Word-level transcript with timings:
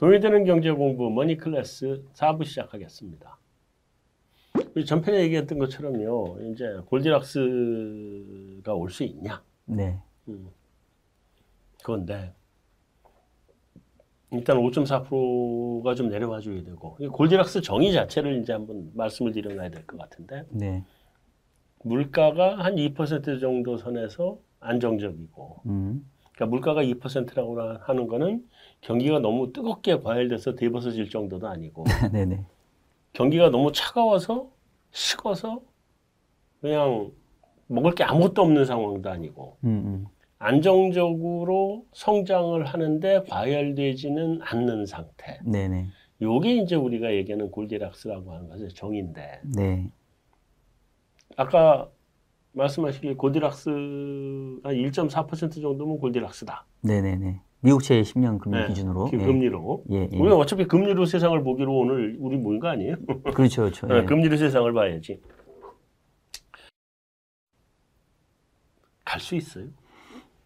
돈이 0.00 0.18
되는 0.20 0.44
경제 0.44 0.70
공부 0.70 1.10
머니 1.10 1.36
클래스 1.36 2.04
4부 2.14 2.46
시작하겠습니다. 2.46 3.36
전편에 4.86 5.20
얘기했던 5.24 5.58
것처럼요. 5.58 6.38
이제 6.52 6.64
골디락스가 6.86 8.72
올 8.74 8.88
수 8.88 9.04
있냐? 9.04 9.42
네. 9.66 9.98
음. 10.28 10.48
그건데 11.82 12.32
일단 14.32 14.56
5.4%가 14.56 15.94
좀 15.94 16.08
내려와 16.08 16.40
줘야 16.40 16.62
되고 16.64 16.96
이 16.98 17.06
골디락스 17.06 17.60
정의 17.60 17.92
자체를 17.92 18.40
이제 18.40 18.54
한번 18.54 18.90
말씀을 18.94 19.32
드려놔야 19.32 19.68
될 19.68 19.84
것 19.86 19.98
같은데 19.98 20.46
네. 20.48 20.82
물가가 21.84 22.56
한 22.56 22.76
2% 22.76 23.38
정도 23.38 23.76
선에서 23.76 24.38
안정적이고 24.60 25.60
음. 25.66 26.10
그러니까 26.34 26.46
물가가 26.46 26.82
2%라고 26.82 27.60
하는 27.82 28.06
거는 28.08 28.48
경기가 28.80 29.18
너무 29.18 29.52
뜨겁게 29.52 29.98
과열돼서 29.98 30.54
뒤벗어질 30.54 31.10
정도도 31.10 31.48
아니고 31.48 31.84
네네. 32.12 32.44
경기가 33.12 33.50
너무 33.50 33.72
차가워서 33.72 34.50
식어서 34.90 35.62
그냥 36.60 37.12
먹을 37.66 37.94
게 37.94 38.04
아무것도 38.04 38.42
없는 38.42 38.64
상황도 38.64 39.10
아니고 39.10 39.58
음, 39.64 39.68
음. 39.68 40.06
안정적으로 40.38 41.84
성장을 41.92 42.64
하는데 42.64 43.22
과열되지는 43.28 44.40
않는 44.42 44.86
상태. 44.86 45.38
네네. 45.44 45.88
요게 46.22 46.56
이제 46.56 46.74
우리가 46.74 47.12
얘기하는 47.14 47.50
골디락스라고 47.50 48.32
하는 48.32 48.48
것의 48.48 48.70
정의인데 48.70 49.40
네. 49.44 49.90
아까 51.36 51.90
말씀하시길 52.52 53.16
골디락스 53.16 53.68
한 53.70 54.74
1.4% 54.74 55.60
정도면 55.60 55.98
골디락스다. 55.98 56.66
네네네. 56.82 57.40
미국채 57.62 58.00
10년 58.02 58.38
금리 58.38 58.58
네, 58.58 58.66
기준으로. 58.68 59.06
그 59.10 59.18
예. 59.20 59.24
금리로. 59.24 59.84
예, 59.92 60.08
예. 60.12 60.18
우리가 60.18 60.36
어차피 60.36 60.64
금리로 60.66 61.04
세상을 61.04 61.42
보기로 61.42 61.76
오늘 61.76 62.16
우리 62.18 62.36
모인 62.36 62.58
거 62.58 62.68
아니에요? 62.68 62.96
그렇죠, 63.34 63.62
그렇죠. 63.62 63.86
네, 63.86 63.98
예. 63.98 64.04
금리로 64.04 64.36
세상을 64.36 64.72
봐야지. 64.72 65.20
갈 69.04 69.20
수 69.20 69.34
있어요. 69.34 69.64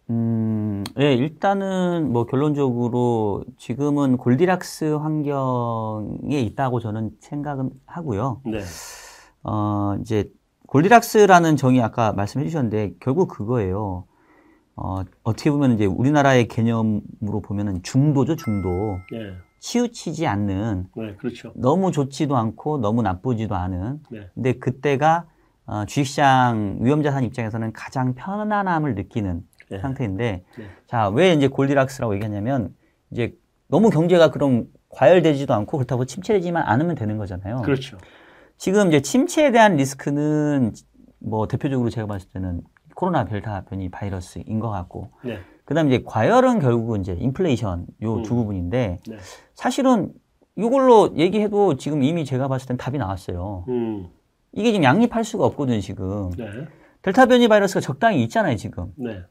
음, 0.09 0.83
예, 0.99 1.13
일단은 1.13 2.11
뭐 2.11 2.25
결론적으로 2.25 3.43
지금은 3.57 4.17
골디락스 4.17 4.95
환경에 4.95 6.39
있다고 6.41 6.79
저는 6.79 7.11
생각은 7.19 7.69
하고요. 7.85 8.41
네. 8.45 8.59
어, 9.43 9.95
이제 10.01 10.31
골디락스라는 10.67 11.55
정의 11.57 11.81
아까 11.81 12.11
말씀해 12.13 12.45
주셨는데 12.45 12.95
결국 12.99 13.27
그거예요. 13.29 14.05
어, 14.75 15.03
어떻게 15.23 15.51
보면 15.51 15.73
이제 15.73 15.85
우리나라의 15.85 16.47
개념으로 16.47 17.41
보면은 17.43 17.81
중도죠, 17.83 18.35
중도. 18.35 18.99
네. 19.11 19.35
치우치지 19.59 20.27
않는 20.27 20.87
네, 20.95 21.15
그렇죠. 21.15 21.51
너무 21.55 21.91
좋지도 21.91 22.37
않고 22.37 22.77
너무 22.79 23.01
나쁘지도 23.01 23.55
않은. 23.55 23.99
네. 24.11 24.29
근데 24.35 24.53
그때가 24.53 25.25
어, 25.65 25.85
주식시장 25.85 26.77
위험자산 26.81 27.23
입장에서는 27.23 27.73
가장 27.73 28.13
편안함을 28.13 28.93
느끼는 28.93 29.41
네. 29.71 29.79
상태인데, 29.79 30.43
네. 30.57 30.65
자, 30.85 31.09
왜 31.09 31.33
이제 31.33 31.47
골디락스라고 31.47 32.13
얘기하냐면, 32.13 32.75
이제 33.09 33.35
너무 33.67 33.89
경제가 33.89 34.29
그럼 34.29 34.67
과열되지도 34.89 35.53
않고 35.53 35.77
그렇다고 35.77 36.05
침체되지만 36.05 36.61
않으면 36.63 36.93
되는 36.93 37.17
거잖아요. 37.17 37.63
그렇죠. 37.63 37.97
지금 38.57 38.89
이제 38.89 39.01
침체에 39.01 39.51
대한 39.51 39.75
리스크는 39.75 40.73
뭐 41.19 41.47
대표적으로 41.47 41.89
제가 41.89 42.05
봤을 42.05 42.29
때는 42.29 42.61
코로나 42.95 43.25
델타 43.25 43.65
변이 43.65 43.89
바이러스인 43.89 44.59
것 44.59 44.69
같고, 44.69 45.09
네. 45.23 45.39
그 45.65 45.73
다음에 45.73 45.93
이제 45.93 46.03
과열은 46.05 46.59
결국은 46.59 47.01
이제 47.01 47.13
인플레이션 47.13 47.85
요두 48.01 48.33
음. 48.33 48.37
부분인데, 48.37 48.99
네. 49.07 49.17
사실은 49.53 50.13
이걸로 50.55 51.11
얘기해도 51.15 51.77
지금 51.77 52.01
이미 52.01 52.25
제가 52.25 52.47
봤을 52.47 52.67
땐 52.67 52.77
답이 52.77 52.97
나왔어요. 52.97 53.65
음. 53.67 54.09
이게 54.53 54.71
지금 54.71 54.83
양립할 54.83 55.23
수가 55.23 55.45
없거든요, 55.45 55.79
지금. 55.81 56.31
네. 56.31 56.45
델타 57.01 57.27
변이 57.27 57.47
바이러스가 57.47 57.81
적당히 57.81 58.23
있잖아요, 58.23 58.55
지금. 58.55 58.91
네. 58.95 59.21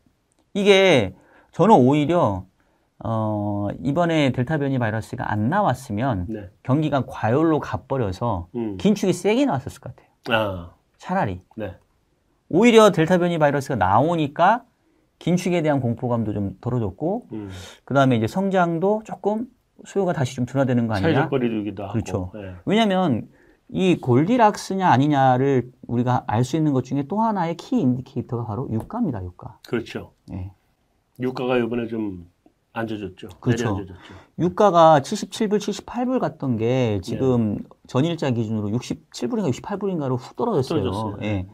이게 0.52 1.14
저는 1.52 1.74
오히려 1.74 2.44
어, 3.02 3.68
이번에 3.82 4.32
델타 4.32 4.58
변이 4.58 4.78
바이러스가 4.78 5.30
안 5.30 5.48
나왔으면 5.48 6.26
네. 6.28 6.50
경기가 6.62 7.04
과열로 7.06 7.58
가버려서 7.60 8.48
음. 8.54 8.76
긴축이 8.76 9.12
세게 9.12 9.46
나왔을 9.46 9.80
것 9.80 9.94
같아요. 9.94 10.08
아. 10.30 10.74
차라리. 10.98 11.42
네. 11.56 11.74
오히려 12.54 12.92
델타 12.92 13.18
변이 13.18 13.36
바이러스가 13.38 13.74
나오니까 13.74 14.62
긴축에 15.18 15.60
대한 15.62 15.80
공포감도 15.80 16.32
좀 16.32 16.56
덜어졌고, 16.60 17.26
음. 17.32 17.50
그 17.84 17.94
다음에 17.94 18.16
이제 18.16 18.28
성장도 18.28 19.02
조금 19.04 19.46
수요가 19.84 20.12
다시 20.12 20.36
좀 20.36 20.46
둔화되는 20.46 20.86
거 20.86 20.94
아니냐? 20.94 21.08
하고. 21.84 21.92
그렇죠. 21.92 22.30
네. 22.34 22.54
왜냐면 22.64 23.28
이 23.68 23.96
골디락스냐 23.96 24.88
아니냐를 24.88 25.72
우리가 25.88 26.24
알 26.28 26.44
수 26.44 26.56
있는 26.56 26.72
것 26.72 26.84
중에 26.84 27.06
또 27.08 27.20
하나의 27.22 27.56
키 27.56 27.80
인디케이터가 27.80 28.44
바로 28.44 28.68
유가입니다, 28.70 29.24
유가. 29.24 29.58
그렇죠. 29.66 30.12
예. 30.32 30.52
유가가 31.18 31.56
이번에 31.58 31.88
좀 31.88 32.26
앉아졌죠. 32.72 33.28
그렇죠. 33.40 33.64
내려앉아졌죠. 33.64 34.14
유가가 34.38 35.00
77불, 35.00 35.58
78불 35.58 36.20
갔던 36.20 36.56
게 36.56 37.00
지금 37.02 37.56
네. 37.56 37.62
전일자 37.88 38.30
기준으로 38.30 38.68
67불인가 38.68 39.50
68불인가로 39.50 40.18
훅 40.18 40.36
떨어졌어요. 40.36 40.82
떨어졌어요. 40.82 41.18
예. 41.22 41.46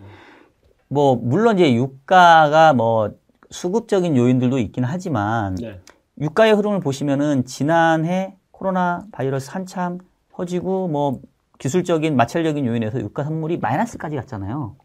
뭐 0.91 1.15
물론 1.17 1.57
이제 1.59 1.73
유가가 1.73 2.73
뭐 2.73 3.13
수급적인 3.51 4.17
요인들도 4.17 4.59
있긴 4.59 4.85
하지만 4.85 5.55
네. 5.55 5.81
유가의 6.21 6.53
흐름을 6.55 6.81
보시면은 6.81 7.45
지난해 7.45 8.37
코로나 8.51 9.07
바이러스 9.13 9.51
한참 9.53 9.99
퍼지고 10.33 10.89
뭐 10.89 11.21
기술적인 11.59 12.17
마찰적인 12.17 12.67
요인에서 12.67 13.01
유가 13.01 13.23
선물이 13.23 13.59
마이너스까지 13.59 14.17
갔잖아요. 14.17 14.77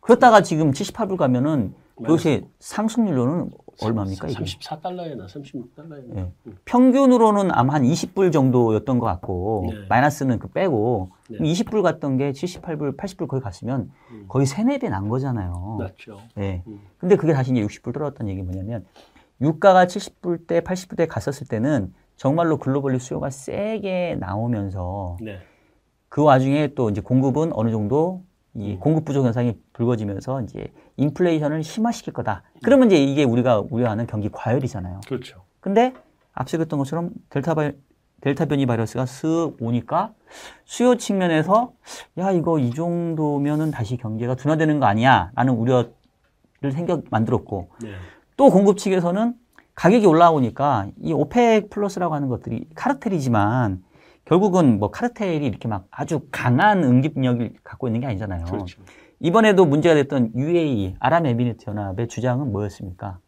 그렇다가 0.00 0.42
지금 0.42 0.72
78불 0.72 1.16
가면은 1.18 1.74
그것이 1.96 2.46
상승률로는 2.60 3.50
얼마입니까 3.82 4.28
이게? 4.28 4.44
34달러에나 4.44 5.26
36달러에나. 5.26 6.16
예. 6.16 6.32
평균으로는 6.64 7.50
아마 7.52 7.74
한 7.74 7.82
20불 7.82 8.32
정도였던 8.32 8.98
것 8.98 9.06
같고 9.06 9.68
네. 9.70 9.86
마이너스는 9.88 10.38
그 10.38 10.48
빼고 10.48 11.10
네. 11.30 11.38
20불 11.38 11.82
갔던 11.82 12.16
게 12.16 12.32
78불, 12.32 12.96
80불 12.96 13.28
거의 13.28 13.42
갔으면 13.42 13.90
음. 14.10 14.24
거의 14.28 14.46
3, 14.46 14.66
4배 14.66 14.88
난 14.88 15.08
거잖아요. 15.08 15.76
맞죠. 15.78 16.18
예. 16.38 16.62
음. 16.66 16.80
근데 16.98 17.16
그게 17.16 17.32
다시 17.32 17.52
이제 17.52 17.60
60불 17.60 17.94
떨어졌다는 17.94 18.30
얘기 18.30 18.42
뭐냐면 18.42 18.84
유가가 19.40 19.86
70불 19.86 20.46
대 20.46 20.60
80불 20.60 20.96
대 20.96 21.06
갔었을 21.06 21.46
때는 21.46 21.92
정말로 22.16 22.58
글로벌리 22.58 22.98
수요가 22.98 23.30
세게 23.30 24.16
나오면서 24.20 25.16
네. 25.20 25.38
그 26.10 26.22
와중에 26.22 26.74
또 26.74 26.90
이제 26.90 27.00
공급은 27.00 27.52
어느 27.54 27.70
정도 27.70 28.24
이 28.54 28.72
음. 28.72 28.80
공급 28.80 29.04
부족 29.04 29.24
현상이 29.24 29.56
불거지면서 29.72 30.42
이제 30.42 30.72
인플레이션을 30.96 31.62
심화시킬 31.62 32.12
거다. 32.12 32.42
그러면 32.62 32.90
이제 32.90 33.02
이게 33.02 33.24
우리가 33.24 33.62
우려하는 33.70 34.06
경기 34.06 34.28
과열이잖아요. 34.30 35.00
그렇죠. 35.06 35.42
근데 35.60 35.94
앞서 36.32 36.56
얘기했던 36.56 36.78
것처럼 36.78 37.10
델타 37.28 37.54
바이, 37.54 37.72
델타 38.22 38.46
변이 38.46 38.66
바이러스가 38.66 39.04
쓱 39.04 39.56
오니까 39.60 40.12
수요 40.64 40.96
측면에서 40.96 41.72
야 42.18 42.32
이거 42.32 42.58
이 42.58 42.70
정도면은 42.72 43.70
다시 43.70 43.96
경제가 43.96 44.34
둔화되는 44.34 44.80
거 44.80 44.86
아니야라는 44.86 45.54
우려를 45.54 45.92
생겨 46.72 47.02
만들었고 47.10 47.70
네. 47.82 47.92
또 48.36 48.50
공급 48.50 48.78
측에서는 48.78 49.34
가격이 49.74 50.06
올라오니까 50.06 50.88
이 51.00 51.12
OPEC 51.12 51.70
Plus라고 51.70 52.14
하는 52.14 52.28
것들이 52.28 52.68
카르텔이지만 52.74 53.82
결국은 54.30 54.78
뭐 54.78 54.92
카르텔이 54.92 55.44
이렇게 55.44 55.66
막 55.66 55.88
아주 55.90 56.20
강한 56.30 56.84
응집력을 56.84 57.54
갖고 57.64 57.88
있는 57.88 58.00
게 58.00 58.06
아니잖아요. 58.06 58.44
그렇죠. 58.44 58.80
이번에도 59.18 59.66
문제가 59.66 59.96
됐던 59.96 60.30
UAE 60.36 60.94
아랍에미리트 61.00 61.68
연합의 61.68 62.06
주장은 62.06 62.52
뭐였습니까? 62.52 63.18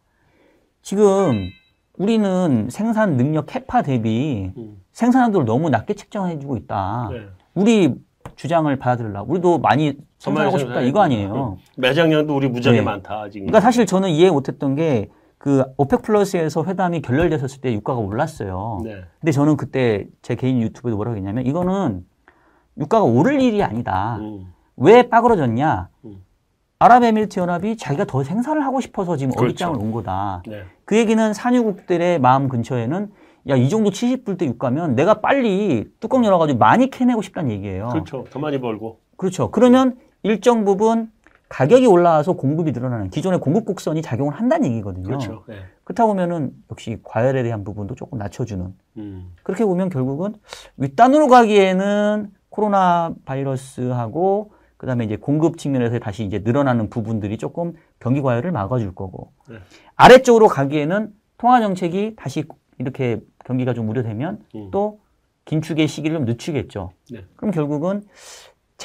지금 0.81 1.49
우리는 1.97 2.69
생산 2.69 3.17
능력 3.17 3.47
캐파 3.47 3.81
대비 3.81 4.53
음. 4.55 4.81
생산량도를 4.93 5.45
너무 5.45 5.69
낮게 5.69 5.93
책정해주고 5.93 6.55
있다. 6.55 7.09
네. 7.11 7.25
우리 7.53 7.93
주장을 8.37 8.73
받아들라. 8.79 9.23
우리도 9.23 9.59
많이 9.59 9.97
생산하고 10.19 10.57
싶다. 10.57 10.79
이거 10.79 11.01
아니에요. 11.01 11.57
매장량도 11.75 12.33
우리 12.33 12.47
무지하게 12.47 12.79
네. 12.79 12.85
많다 12.85 13.29
지금. 13.29 13.47
그러니까 13.47 13.59
사실 13.59 13.85
저는 13.85 14.09
이해 14.09 14.31
못했던 14.31 14.75
게 14.75 15.09
그 15.43 15.65
오펙 15.75 16.03
플러스에서 16.03 16.63
회담이 16.63 17.01
결렬됐었을 17.01 17.59
때 17.59 17.73
유가가 17.73 17.99
올랐어요. 17.99 18.79
네. 18.85 19.01
근데 19.19 19.33
저는 19.33 19.57
그때 19.57 20.07
제 20.21 20.35
개인 20.35 20.61
유튜브에도 20.61 20.95
뭐라고 20.95 21.17
했냐면 21.17 21.45
이거는 21.45 22.05
유가가 22.77 23.03
오를 23.03 23.41
일이 23.41 23.61
아니다. 23.61 24.19
음. 24.21 24.53
왜 24.77 25.09
빠그러졌냐? 25.09 25.89
음. 26.05 26.23
아랍에미리트 26.79 27.41
연합이 27.41 27.75
자기가 27.75 28.05
더 28.05 28.23
생산을 28.23 28.63
하고 28.63 28.79
싶어서 28.79 29.17
지금 29.17 29.33
그렇죠. 29.33 29.49
어깃장을 29.49 29.75
온 29.81 29.91
거다. 29.91 30.43
네. 30.47 30.63
그 30.85 30.95
얘기는 30.95 31.33
산유국들의 31.33 32.21
마음 32.21 32.47
근처에는 32.47 33.11
야, 33.49 33.55
이 33.57 33.67
정도 33.67 33.89
70불 33.89 34.37
대 34.37 34.45
유가면 34.45 34.95
내가 34.95 35.15
빨리 35.15 35.89
뚜껑 35.99 36.23
열어가지고 36.23 36.57
많이 36.57 36.89
캐내고 36.89 37.21
싶다는 37.21 37.51
얘기예요. 37.51 37.89
그렇죠. 37.89 38.23
더 38.29 38.39
많이 38.39 38.61
벌고. 38.61 38.99
그렇죠. 39.17 39.51
그러면 39.51 39.97
일정 40.23 40.63
부분 40.63 41.11
가격이 41.53 41.85
올라와서 41.85 42.33
공급이 42.33 42.71
늘어나는 42.71 43.11
기존의 43.11 43.39
공급 43.39 43.65
곡선이 43.65 44.01
작용을 44.01 44.33
한다는 44.33 44.71
얘기거든요. 44.71 45.05
그렇죠. 45.05 45.43
예. 45.49 45.65
그렇다 45.83 46.07
보면은 46.07 46.51
역시 46.71 46.97
과열에 47.03 47.43
대한 47.43 47.63
부분도 47.63 47.93
조금 47.93 48.17
낮춰주는 48.17 48.73
음. 48.97 49.31
그렇게 49.43 49.63
보면 49.63 49.89
결국은 49.89 50.33
윗단으로 50.77 51.27
가기에는 51.27 52.31
코로나 52.49 53.13
바이러스하고 53.25 54.51
그다음에 54.77 55.05
이제 55.05 55.15
공급 55.15 55.59
측면에서 55.59 55.99
다시 55.99 56.23
이제 56.23 56.39
늘어나는 56.39 56.89
부분들이 56.89 57.37
조금 57.37 57.73
경기 57.99 58.19
과열을 58.21 58.51
막아줄 58.51 58.95
거고 58.95 59.31
네. 59.47 59.57
아래쪽으로 59.95 60.47
가기에는 60.47 61.13
통화 61.37 61.61
정책이 61.61 62.15
다시 62.15 62.45
이렇게 62.79 63.21
경기가 63.45 63.75
좀 63.75 63.89
우려되면 63.89 64.43
음. 64.55 64.69
또 64.71 65.01
긴축의 65.45 65.87
시기를 65.87 66.17
좀 66.17 66.25
늦추겠죠. 66.25 66.93
네. 67.11 67.25
그럼 67.35 67.51
결국은 67.51 68.01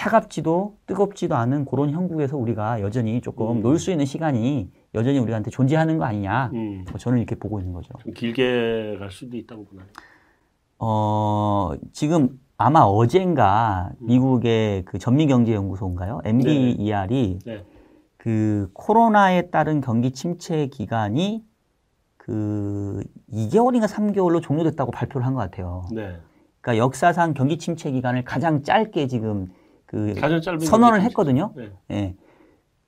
차갑지도 0.03 0.77
뜨겁지도 0.87 1.35
않은 1.35 1.65
그런 1.65 1.91
형국에서 1.91 2.37
우리가 2.37 2.81
여전히 2.83 3.21
조금 3.21 3.57
음. 3.57 3.63
놀수 3.63 3.91
있는 3.91 4.07
시간이 4.07 4.71
여전히 4.95 5.19
우리한테 5.19 5.51
존재하는 5.51 5.99
거 5.99 6.05
아니냐. 6.05 6.51
음. 6.55 6.85
뭐 6.89 6.99
저는 6.99 7.19
이렇게 7.19 7.35
보고 7.35 7.59
있는 7.59 7.73
거죠. 7.73 7.89
좀 7.99 8.13
길게 8.15 8.97
갈 9.01 9.11
수도 9.11 9.37
있다고 9.37 9.65
보나요? 9.65 9.87
어, 10.79 11.73
지금 11.93 12.39
아마 12.57 12.83
어젠가 12.83 13.91
미국의 13.99 14.85
그 14.85 14.99
전미경제연구소인가요? 14.99 16.21
MBER이 16.25 17.41
네. 17.45 17.65
그 18.17 18.71
코로나에 18.75 19.51
따른 19.51 19.81
경기 19.81 20.13
침체 20.13 20.69
기간이 20.69 21.45
그 22.17 23.03
2개월인가 23.33 23.89
3개월로 23.89 24.41
종료됐다고 24.43 24.93
발표를 24.93 25.27
한 25.27 25.35
것 25.35 25.41
같아요. 25.41 25.87
네. 25.93 26.19
그러니까 26.61 26.85
역사상 26.85 27.35
경기 27.35 27.59
침체 27.59 27.91
기간을 27.91 28.23
가장 28.25 28.63
짧게 28.63 29.09
지금 29.09 29.49
그 29.89 30.15
선언을 30.67 31.01
했거든요. 31.03 31.53
네. 31.57 31.71
예. 31.91 32.15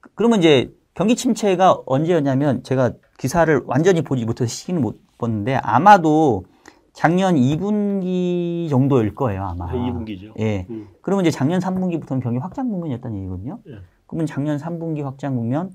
그- 0.01 0.11
그러면 0.15 0.39
이제 0.39 0.71
경기 0.95 1.17
침체가 1.17 1.79
언제였냐면 1.87 2.63
제가 2.63 2.93
기사를 3.19 3.63
완전히 3.67 4.03
보지 4.03 4.25
못해서 4.27 4.47
시기는 4.49 4.81
못 4.83 5.01
봤는데 5.19 5.55
아마도 5.57 6.45
작년 6.93 7.37
2분기 7.37 8.69
정도일 8.69 9.15
거예요, 9.15 9.45
아마. 9.45 9.73
2분기죠. 9.73 10.39
예. 10.41 10.67
음. 10.69 10.89
그러면 11.01 11.25
이제 11.25 11.31
작년 11.31 11.59
3분기부터는 11.61 12.23
경기 12.23 12.39
확장 12.39 12.69
국면이었다는 12.69 13.17
얘기거든요. 13.19 13.59
예. 13.69 13.79
그러면 14.07 14.27
작년 14.27 14.59
3분기 14.59 15.03
확장 15.03 15.37
국면, 15.37 15.71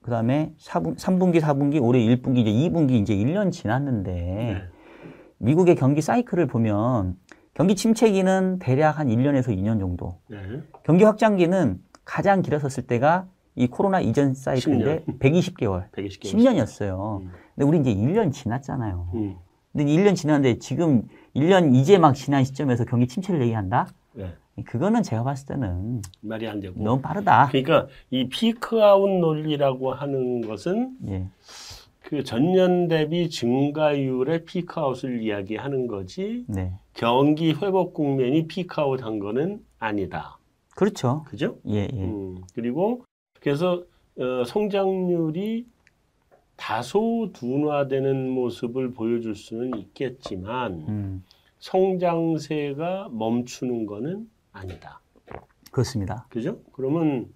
그 0.00 0.10
다음에 0.10 0.54
4분, 0.58 0.96
3분기, 0.96 1.40
4분기, 1.40 1.82
올해 1.82 2.00
1분기, 2.00 2.38
이제 2.38 2.50
2분기 2.50 2.92
이제 2.92 3.14
1년 3.14 3.50
지났는데, 3.52 4.12
네. 4.12 4.62
미국의 5.38 5.74
경기 5.76 6.00
사이클을 6.00 6.46
보면 6.46 7.16
경기 7.58 7.74
침체기는 7.74 8.60
대략 8.60 9.00
한 9.00 9.08
1년에서 9.08 9.48
2년 9.48 9.80
정도, 9.80 10.20
네. 10.28 10.38
경기 10.84 11.02
확장기는 11.02 11.80
가장 12.04 12.40
길었었을 12.40 12.86
때가 12.86 13.26
이 13.56 13.66
코로나 13.66 14.00
이전 14.00 14.32
사이클인데 14.32 15.06
120개월, 15.18 15.90
120개. 15.90 16.22
10년이었어요. 16.22 17.20
음. 17.22 17.32
근데 17.56 17.68
우리 17.68 17.80
이제 17.80 17.92
1년 17.92 18.32
지났잖아요. 18.32 19.08
음. 19.14 19.36
근데 19.72 19.92
1년 19.92 20.14
지났는데 20.14 20.60
지금 20.60 21.08
1년 21.34 21.74
이제 21.74 21.98
막 21.98 22.14
지난 22.14 22.44
시점에서 22.44 22.84
경기 22.84 23.08
침체를 23.08 23.40
얘기한다? 23.42 23.88
네. 24.12 24.32
그거는 24.64 25.02
제가 25.02 25.24
봤을 25.24 25.48
때는 25.48 26.00
말이 26.20 26.46
안 26.46 26.60
되고. 26.60 26.80
너무 26.80 27.02
빠르다. 27.02 27.48
그러니까 27.48 27.88
이 28.10 28.28
피크아웃 28.28 29.18
논리라고 29.18 29.94
하는 29.94 30.42
것은 30.42 30.92
예. 31.08 31.28
그 32.08 32.24
전년 32.24 32.88
대비 32.88 33.28
증가율의 33.28 34.46
피크아웃을 34.46 35.20
이야기하는 35.20 35.88
거지 35.88 36.46
네. 36.48 36.72
경기 36.94 37.52
회복 37.52 37.92
국면이 37.92 38.46
피크아웃 38.46 39.02
한 39.02 39.18
거는 39.18 39.62
아니다. 39.78 40.38
그렇죠. 40.74 41.24
그죠? 41.28 41.58
예, 41.68 41.86
예. 41.92 42.04
음, 42.04 42.40
그리고 42.54 43.04
그래서 43.40 43.84
어, 44.18 44.42
성장률이 44.46 45.66
다소 46.56 47.28
둔화되는 47.34 48.30
모습을 48.30 48.94
보여줄 48.94 49.34
수는 49.34 49.78
있겠지만 49.78 50.86
음, 50.88 51.24
성장세가 51.58 53.10
멈추는 53.12 53.84
거는 53.84 54.30
아니다. 54.52 55.02
그렇습니다. 55.70 56.24
그죠? 56.30 56.58
그러면 56.72 57.28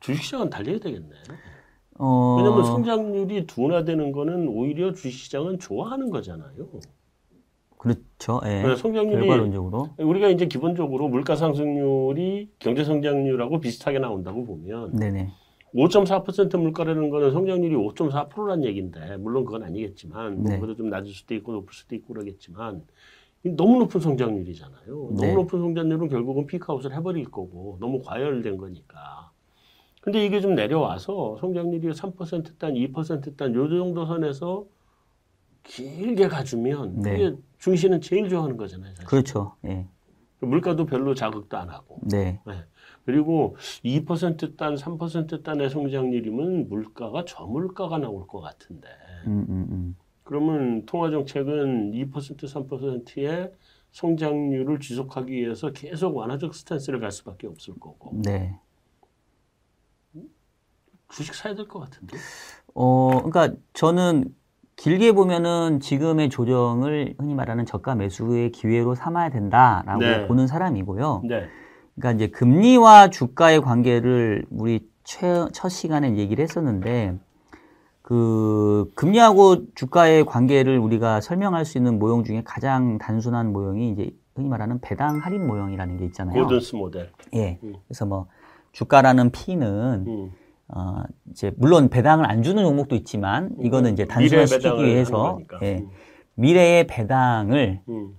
주식시장은 0.00 0.48
달려야 0.48 0.78
되겠네. 0.78 1.14
어, 2.02 2.36
왜냐하면 2.38 2.64
성장률이 2.64 3.46
둔화되는 3.46 4.12
거는 4.12 4.48
오히려 4.48 4.94
주식시장은 4.94 5.58
좋아하는 5.58 6.08
거잖아요. 6.08 6.80
그렇죠. 7.76 8.40
예. 8.46 8.62
그래서 8.62 8.76
성장률이 8.76 9.26
결과론적으로. 9.26 9.90
우리가 9.98 10.28
이제 10.28 10.46
기본적으로 10.46 11.08
물가 11.08 11.36
상승률이 11.36 12.52
경제 12.58 12.84
성장률하고 12.84 13.60
비슷하게 13.60 13.98
나온다고 13.98 14.46
보면 14.46 14.96
네네. 14.96 15.30
5.4% 15.74 16.58
물가라는 16.58 17.10
거는 17.10 17.32
성장률이 17.32 17.74
5.4%란 17.74 18.64
얘기인데 18.64 19.18
물론 19.18 19.44
그건 19.44 19.62
아니겠지만 19.62 20.36
뭐 20.36 20.50
네. 20.50 20.58
그것도 20.58 20.76
좀 20.76 20.88
낮을 20.88 21.12
수도 21.12 21.34
있고 21.34 21.52
높을 21.52 21.74
수도 21.74 21.94
있고 21.94 22.14
그러겠지만 22.14 22.82
이 23.44 23.50
너무 23.50 23.78
높은 23.78 24.00
성장률이잖아요. 24.00 24.86
너무 24.86 25.16
네. 25.20 25.34
높은 25.34 25.60
성장률은 25.60 26.08
결국은 26.08 26.46
피크아웃을 26.46 26.94
해버릴 26.94 27.30
거고 27.30 27.76
너무 27.78 28.00
과열된 28.02 28.56
거니까. 28.56 29.29
근데 30.10 30.26
이게 30.26 30.40
좀 30.40 30.56
내려와서 30.56 31.36
성장률이 31.40 31.92
3%단, 31.94 32.74
2%단 32.74 33.54
요 33.54 33.68
정도 33.68 34.06
선에서 34.06 34.66
길게 35.62 36.26
가주면 36.26 37.02
네. 37.02 37.10
그게 37.12 37.36
중시는 37.60 38.00
제일 38.00 38.28
좋아하는 38.28 38.56
거잖아요. 38.56 38.92
사실. 38.96 39.06
그렇죠. 39.06 39.54
예. 39.66 39.86
물가도 40.40 40.86
별로 40.86 41.14
자극도 41.14 41.56
안 41.56 41.68
하고. 41.68 42.00
네. 42.02 42.40
네. 42.44 42.64
그리고 43.04 43.56
2%단, 43.84 44.74
3%단의 44.74 45.70
성장률이면 45.70 46.68
물가가 46.68 47.24
저물가가 47.24 47.98
나올 47.98 48.26
것 48.26 48.40
같은데. 48.40 48.88
음, 49.28 49.46
음, 49.48 49.66
음. 49.70 49.96
그러면 50.24 50.86
통화 50.86 51.10
정책은 51.10 51.92
2%, 51.92 52.48
3%의 52.48 53.52
성장률을 53.92 54.80
지속하기 54.80 55.32
위해서 55.32 55.70
계속 55.70 56.16
완화적 56.16 56.52
스탠스를 56.52 56.98
갈 56.98 57.12
수밖에 57.12 57.46
없을 57.46 57.74
거고. 57.78 58.10
네. 58.24 58.58
주식 61.10 61.34
사야 61.34 61.54
될 61.54 61.66
것 61.68 61.80
같은데. 61.80 62.16
어, 62.74 63.10
그러니까 63.22 63.56
저는 63.72 64.24
길게 64.76 65.12
보면은 65.12 65.80
지금의 65.80 66.30
조정을 66.30 67.14
흔히 67.18 67.34
말하는 67.34 67.66
저가 67.66 67.94
매수의 67.94 68.52
기회로 68.52 68.94
삼아야 68.94 69.28
된다라고 69.30 70.00
네. 70.00 70.26
보는 70.26 70.46
사람이고요. 70.46 71.22
네. 71.24 71.48
그러니까 71.96 72.12
이제 72.16 72.28
금리와 72.28 73.10
주가의 73.10 73.60
관계를 73.60 74.46
우리 74.50 74.88
최, 75.04 75.46
첫 75.52 75.68
시간에 75.68 76.16
얘기를 76.16 76.42
했었는데 76.42 77.18
그 78.02 78.90
금리하고 78.94 79.66
주가의 79.74 80.24
관계를 80.24 80.78
우리가 80.78 81.20
설명할 81.20 81.64
수 81.64 81.76
있는 81.78 81.98
모형 81.98 82.24
중에 82.24 82.42
가장 82.44 82.98
단순한 82.98 83.52
모형이 83.52 83.90
이제 83.90 84.10
흔히 84.34 84.48
말하는 84.48 84.80
배당 84.80 85.18
할인 85.18 85.46
모형이라는 85.46 85.98
게 85.98 86.06
있잖아요. 86.06 86.42
고든스 86.42 86.76
모델. 86.76 87.10
예. 87.34 87.58
음. 87.62 87.74
그래서 87.86 88.06
뭐 88.06 88.26
주가라는 88.72 89.30
P는 89.30 90.04
음. 90.06 90.32
어 90.74 91.02
이제 91.30 91.52
물론 91.56 91.88
배당을 91.88 92.24
안 92.30 92.42
주는 92.42 92.62
종목도 92.62 92.94
있지만 92.96 93.50
이거는 93.60 93.92
이제 93.92 94.04
단순화시키기 94.04 94.84
위해서. 94.84 95.38
예. 95.62 95.84
미래의 96.34 96.86
배당을 96.86 97.80
음. 97.88 98.16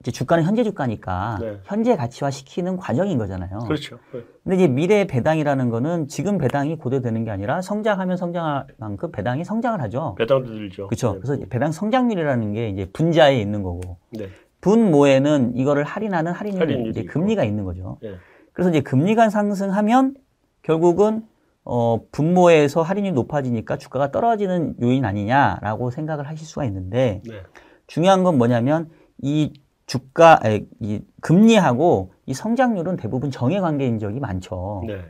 이제 0.00 0.12
주가는 0.12 0.44
현재 0.44 0.62
주가니까 0.62 1.38
네. 1.40 1.60
현재 1.64 1.96
가치화 1.96 2.30
시키는 2.30 2.76
과정인 2.76 3.18
거잖아요. 3.18 3.58
그렇죠. 3.66 3.98
근데 4.44 4.56
이제 4.56 4.68
미래 4.68 5.06
배당이라는 5.06 5.70
거는 5.70 6.06
지금 6.06 6.38
배당이 6.38 6.76
고려되는 6.76 7.24
게 7.24 7.30
아니라 7.30 7.60
성장하면 7.60 8.16
성장할 8.16 8.66
만큼 8.78 9.10
배당이 9.10 9.44
성장을 9.44 9.80
하죠. 9.82 10.14
배당도 10.16 10.46
들죠. 10.46 10.86
그렇죠. 10.86 11.14
네. 11.14 11.20
그래서 11.20 11.44
배당 11.50 11.72
성장률이라는 11.72 12.52
게 12.52 12.68
이제 12.70 12.88
분자에 12.92 13.40
있는 13.40 13.62
거고 13.62 13.98
네. 14.10 14.28
분모에는 14.60 15.56
이거를 15.56 15.84
할인하는 15.84 16.32
할인율 16.32 16.88
이제. 16.88 17.04
금리가 17.04 17.44
있는 17.44 17.64
거죠. 17.64 17.98
예. 18.04 18.16
그래서 18.52 18.70
이제 18.70 18.80
금리가 18.80 19.30
상승하면 19.30 20.14
결국은 20.62 21.24
어 21.70 22.00
분모에서 22.12 22.80
할인율이 22.80 23.12
높아지니까 23.12 23.76
주가가 23.76 24.10
떨어지는 24.10 24.74
요인 24.80 25.04
아니냐라고 25.04 25.90
생각을 25.90 26.26
하실 26.26 26.46
수가 26.46 26.64
있는데 26.64 27.20
네. 27.26 27.42
중요한 27.86 28.24
건 28.24 28.38
뭐냐면 28.38 28.88
이 29.18 29.52
주가 29.84 30.38
아니, 30.42 30.66
이 30.80 31.02
금리하고 31.20 32.12
이 32.24 32.32
성장률은 32.32 32.96
대부분 32.96 33.30
정해 33.30 33.60
관계인 33.60 33.98
적이 33.98 34.18
많죠. 34.18 34.82
네. 34.86 35.04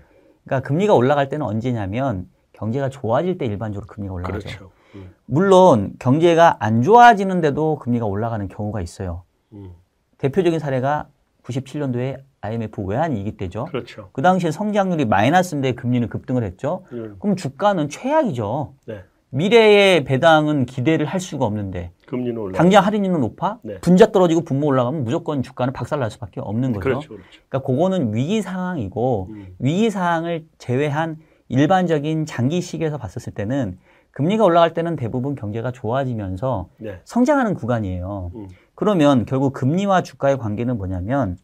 그러니까 0.45 0.67
금리가 0.67 0.95
올라갈 0.95 1.29
때는 1.29 1.47
언제냐면 1.47 2.29
경제가 2.55 2.89
좋아질 2.89 3.39
때 3.39 3.47
일반적으로 3.47 3.87
금리가 3.87 4.13
올라가죠. 4.13 4.49
그렇죠. 4.49 4.71
음. 4.97 5.15
물론 5.27 5.93
경제가 6.01 6.57
안 6.59 6.83
좋아지는데도 6.83 7.77
금리가 7.77 8.05
올라가는 8.05 8.49
경우가 8.49 8.81
있어요. 8.81 9.23
음. 9.53 9.75
대표적인 10.19 10.59
사례가 10.59 11.07
97년도에 11.45 12.21
IMF 12.41 12.83
외환위기 12.83 13.37
때죠. 13.37 13.65
그렇죠. 13.67 14.11
그 14.13 14.23
당시에 14.23 14.51
성장률이 14.51 15.07
마이너스인데 15.07 15.73
금리는 15.73 16.09
급등을 16.09 16.45
했죠. 16.45 16.85
음. 16.93 17.17
그럼 17.19 17.37
주가는 17.37 17.89
최악이죠. 17.89 18.75
네. 18.87 19.03
미래의 19.31 20.05
배당은 20.05 20.65
기대를 20.65 21.05
할 21.05 21.21
수가 21.21 21.45
없는데 21.45 21.91
금리는 22.07 22.37
올라. 22.39 22.57
당장 22.57 22.85
할인율은 22.85 23.21
높아 23.21 23.59
네. 23.63 23.79
분자 23.81 24.11
떨어지고 24.11 24.43
분모 24.43 24.67
올라가면 24.67 25.05
무조건 25.05 25.43
주가는 25.43 25.73
박살날 25.75 26.11
수밖에 26.11 26.41
없는 26.41 26.73
거죠. 26.73 26.81
그렇죠, 26.81 27.09
그렇죠. 27.11 27.27
그러니까 27.49 27.67
그거는 27.67 28.15
위기 28.15 28.41
상황이고 28.41 29.29
음. 29.31 29.47
위기 29.59 29.91
상황을 29.91 30.47
제외한 30.57 31.19
일반적인 31.49 32.25
장기 32.25 32.61
시기에서 32.61 32.97
봤었을 32.97 33.35
때는 33.35 33.79
금리가 34.13 34.45
올라갈 34.45 34.73
때는 34.73 34.97
대부분 34.97 35.35
경제가 35.35 35.73
좋아지면서 35.73 36.69
네. 36.79 37.01
성장하는 37.05 37.55
구간이에요. 37.55 38.33
음. 38.35 38.49
그러면 38.75 39.27
결국 39.27 39.53
금리와 39.53 40.03
주가의 40.03 40.39
관계는 40.39 40.79
뭐냐면 40.79 41.37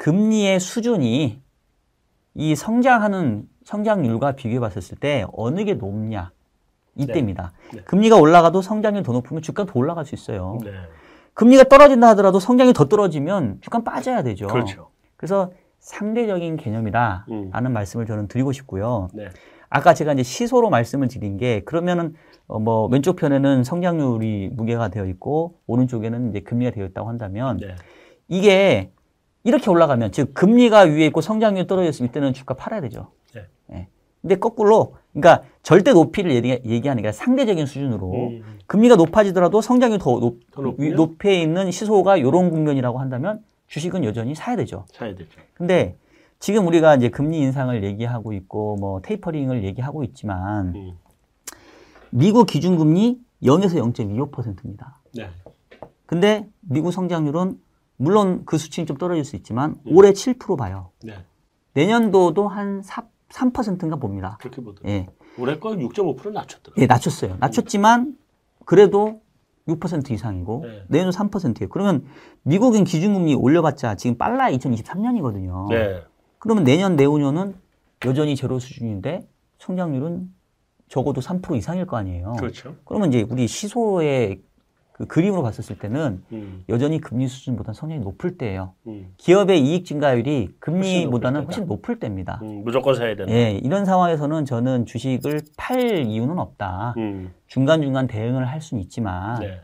금리의 0.00 0.60
수준이 0.60 1.42
이 2.34 2.56
성장하는 2.56 3.46
성장률과 3.64 4.32
비교해 4.32 4.58
봤었을 4.58 4.96
때 4.96 5.26
어느 5.34 5.62
게 5.64 5.74
높냐 5.74 6.32
이때입니다. 6.96 7.52
네. 7.74 7.82
금리가 7.82 8.16
올라가도 8.16 8.62
성장률 8.62 9.02
더 9.02 9.12
높으면 9.12 9.42
주가는 9.42 9.70
더 9.70 9.78
올라갈 9.78 10.06
수 10.06 10.14
있어요. 10.14 10.58
네. 10.64 10.70
금리가 11.34 11.64
떨어진다 11.64 12.08
하더라도 12.08 12.40
성장이 12.40 12.72
더 12.72 12.86
떨어지면 12.88 13.58
주가는 13.60 13.84
빠져야 13.84 14.22
되죠. 14.22 14.46
그렇죠. 14.46 14.88
그래서 15.18 15.52
상대적인 15.80 16.56
개념이다라는 16.56 17.52
음. 17.66 17.72
말씀을 17.72 18.06
저는 18.06 18.26
드리고 18.26 18.52
싶고요. 18.52 19.08
네. 19.12 19.28
아까 19.68 19.92
제가 19.92 20.14
이제 20.14 20.22
시소로 20.22 20.70
말씀을 20.70 21.08
드린 21.08 21.36
게 21.36 21.60
그러면은 21.60 22.14
어 22.46 22.58
뭐 22.58 22.86
왼쪽 22.86 23.16
편에는 23.16 23.64
성장률이 23.64 24.50
무게가 24.54 24.88
되어 24.88 25.04
있고 25.04 25.58
오른쪽에는 25.66 26.30
이제 26.30 26.40
금리가 26.40 26.70
되어 26.70 26.86
있다고 26.86 27.06
한다면 27.08 27.58
네. 27.58 27.76
이게 28.28 28.92
이렇게 29.44 29.70
올라가면 29.70 30.12
즉 30.12 30.34
금리가 30.34 30.80
위에 30.82 31.06
있고 31.06 31.20
성장률이 31.20 31.66
떨어졌으면 31.66 32.08
이때는 32.10 32.32
주가 32.34 32.54
팔아야 32.54 32.80
되죠. 32.82 33.08
네. 33.34 33.46
예. 33.72 33.86
근데 34.20 34.36
거꾸로 34.36 34.96
그러니까 35.12 35.44
절대 35.62 35.92
높이를 35.92 36.32
얘기, 36.32 36.48
얘기 36.66 36.88
하는 36.88 37.02
게 37.02 37.10
상대적인 37.10 37.64
수준으로 37.66 38.12
음. 38.12 38.58
금리가 38.66 38.96
높아지더라도 38.96 39.60
성장률이 39.60 40.00
더 40.02 40.18
높, 40.20 40.40
더 40.52 40.62
높으면? 40.62 40.90
위- 40.90 40.94
높에 40.94 41.40
있는 41.40 41.70
시소가 41.70 42.16
이런 42.18 42.50
국면이라고 42.50 42.98
한다면 43.00 43.42
주식은 43.68 44.04
여전히 44.04 44.34
사야 44.34 44.56
되죠. 44.56 44.84
사야 44.92 45.14
되죠. 45.14 45.30
근데 45.54 45.96
지금 46.38 46.66
우리가 46.66 46.96
이제 46.96 47.08
금리 47.08 47.38
인상을 47.38 47.82
얘기하고 47.84 48.32
있고 48.34 48.76
뭐 48.76 49.00
테이퍼링을 49.00 49.64
얘기하고 49.64 50.04
있지만 50.04 50.74
음. 50.74 50.92
미국 52.10 52.46
기준금리 52.46 53.18
0에서 53.42 53.76
0.25%입니다. 53.94 54.98
네. 55.14 55.28
근데 56.06 56.46
미국 56.60 56.92
성장률은 56.92 57.58
물론 58.00 58.44
그 58.46 58.56
수치는 58.56 58.86
좀 58.86 58.96
떨어질 58.96 59.24
수 59.24 59.36
있지만 59.36 59.76
음. 59.86 59.96
올해 59.96 60.12
7% 60.12 60.56
봐요. 60.56 60.90
네. 61.04 61.22
내년도도 61.74 62.48
한 62.48 62.80
4, 62.82 63.02
3%인가 63.28 63.96
봅니다. 63.96 64.38
그렇게 64.40 64.62
보더라고요. 64.62 64.90
예. 64.90 65.06
올해 65.38 65.58
거 65.58 65.70
6.5% 65.70 66.32
낮췄더라고요. 66.32 66.82
예, 66.82 66.86
낮췄어요. 66.86 67.36
낮췄지만 67.38 68.16
그래도 68.64 69.20
6% 69.68 70.10
이상이고 70.12 70.64
네. 70.64 70.84
내년 70.88 71.10
3%예요. 71.10 71.68
그러면 71.68 72.06
미국은 72.42 72.84
기준금리 72.84 73.34
올려봤자 73.34 73.96
지금 73.96 74.16
빨라야 74.16 74.50
2023년이거든요. 74.56 75.68
네. 75.68 76.02
그러면 76.38 76.64
내년 76.64 76.96
내후년은 76.96 77.54
여전히 78.06 78.34
제로 78.34 78.58
수준인데 78.58 79.28
성장률은 79.58 80.32
적어도 80.88 81.20
3% 81.20 81.54
이상일 81.54 81.86
거 81.86 81.98
아니에요. 81.98 82.32
그렇죠. 82.38 82.76
그러면 82.86 83.10
이제 83.10 83.26
우리 83.30 83.46
시소의 83.46 84.40
그 85.00 85.06
그림으로 85.06 85.42
봤었을 85.42 85.78
때는 85.78 86.22
음. 86.32 86.62
여전히 86.68 87.00
금리 87.00 87.26
수준보다 87.26 87.72
성장이 87.72 88.02
높을 88.02 88.36
때예요. 88.36 88.74
음. 88.86 89.14
기업의 89.16 89.58
이익 89.62 89.86
증가율이 89.86 90.50
금리보다는 90.58 91.44
훨씬 91.46 91.46
높을 91.46 91.46
훨씬 91.46 91.66
높을 91.66 91.98
때입니다. 91.98 92.40
음. 92.42 92.64
무조건 92.64 92.94
사야 92.94 93.16
된다. 93.16 93.32
예, 93.32 93.52
이런 93.52 93.86
상황에서는 93.86 94.44
저는 94.44 94.84
주식을 94.84 95.40
팔 95.56 96.04
이유는 96.04 96.38
없다. 96.38 96.92
음. 96.98 97.32
중간중간 97.46 98.08
대응을 98.08 98.46
할 98.46 98.60
수는 98.60 98.82
있지만 98.82 99.40
네. 99.40 99.58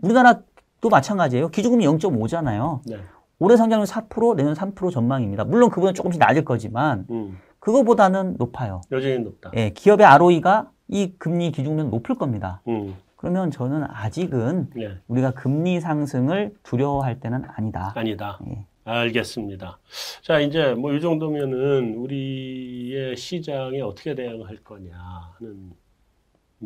우리나라도 0.00 0.88
마찬가지예요. 0.90 1.50
기준금리 1.50 1.84
0.5잖아요. 1.84 2.80
네. 2.86 2.96
올해 3.38 3.58
성장률 3.58 3.86
4%, 3.86 4.34
내년 4.34 4.54
3% 4.54 4.90
전망입니다. 4.90 5.44
물론 5.44 5.68
그보다 5.68 5.92
조금씩 5.92 6.18
낮을 6.18 6.46
거지만 6.46 7.04
음. 7.10 7.36
그거보다는 7.58 8.36
높아요. 8.38 8.80
여전히 8.90 9.18
높다. 9.18 9.50
예, 9.56 9.68
기업의 9.68 10.06
ROE가 10.06 10.70
이 10.88 11.12
금리 11.18 11.52
기준은 11.52 11.90
높을 11.90 12.14
겁니다. 12.14 12.62
음. 12.66 12.94
그러면 13.24 13.50
저는 13.50 13.84
아직은 13.84 14.68
네. 14.76 14.98
우리가 15.08 15.30
금리 15.30 15.80
상승을 15.80 16.52
두려워할 16.62 17.20
때는 17.20 17.42
아니다. 17.56 17.90
아니다. 17.96 18.38
예. 18.50 18.66
알겠습니다. 18.84 19.78
자, 20.20 20.40
이제 20.40 20.74
뭐 20.74 20.92
이 20.94 21.00
정도면은 21.00 21.94
우리의 21.94 23.16
시장에 23.16 23.80
어떻게 23.80 24.14
대응할 24.14 24.58
거냐 24.58 24.94
하는 25.38 25.72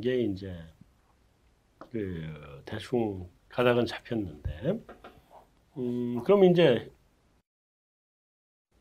게 0.03 0.23
이제 0.23 0.53
그 1.79 2.25
대충 2.65 3.29
가닥은 3.51 3.87
잡혔는데, 3.87 4.81
음, 5.77 6.25
그럼 6.25 6.43
이제 6.43 6.91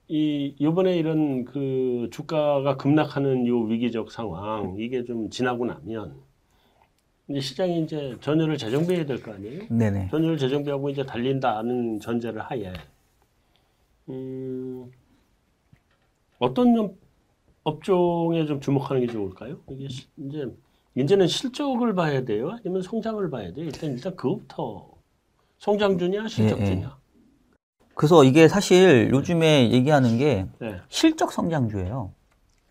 이 0.07 0.55
이번에 0.57 0.97
이런 0.97 1.45
그 1.45 2.09
주가가 2.11 2.77
급락하는 2.77 3.45
요 3.45 3.59
위기적 3.59 4.11
상황 4.11 4.77
이게 4.79 5.03
좀 5.05 5.29
지나고 5.29 5.65
나면 5.67 6.26
이제 7.29 7.39
시장이 7.41 7.83
이제 7.83 8.15
전열을 8.21 8.57
재정비해야 8.57 9.05
될 9.05 9.21
거 9.21 9.33
아니에요? 9.33 9.63
네네. 9.69 10.07
전율 10.11 10.37
재정비하고 10.37 10.89
이제 10.89 11.05
달린다는 11.05 11.99
전제를 11.99 12.41
하에 12.41 12.71
음, 14.09 14.89
어떤 16.39 16.73
좀 16.75 16.97
업종에 17.63 18.45
좀 18.45 18.61
주목하는 18.61 19.05
게 19.05 19.11
좋을까요? 19.11 19.57
이게 19.69 19.87
시- 19.89 20.07
이제 20.17 20.47
이제는 20.95 21.27
실적을 21.27 21.93
봐야 21.93 22.23
돼요, 22.23 22.51
아니면 22.51 22.81
성장을 22.81 23.29
봐야 23.29 23.51
돼요? 23.53 23.65
일단 23.65 23.91
일단 23.91 24.15
그것부터 24.15 24.89
성장주냐 25.59 26.27
실적주냐. 26.27 26.97
그래서 27.93 28.23
이게 28.23 28.47
사실 28.47 29.09
요즘에 29.11 29.71
얘기하는 29.71 30.17
게 30.17 30.45
네. 30.59 30.77
실적 30.87 31.31
성장주예요. 31.33 32.11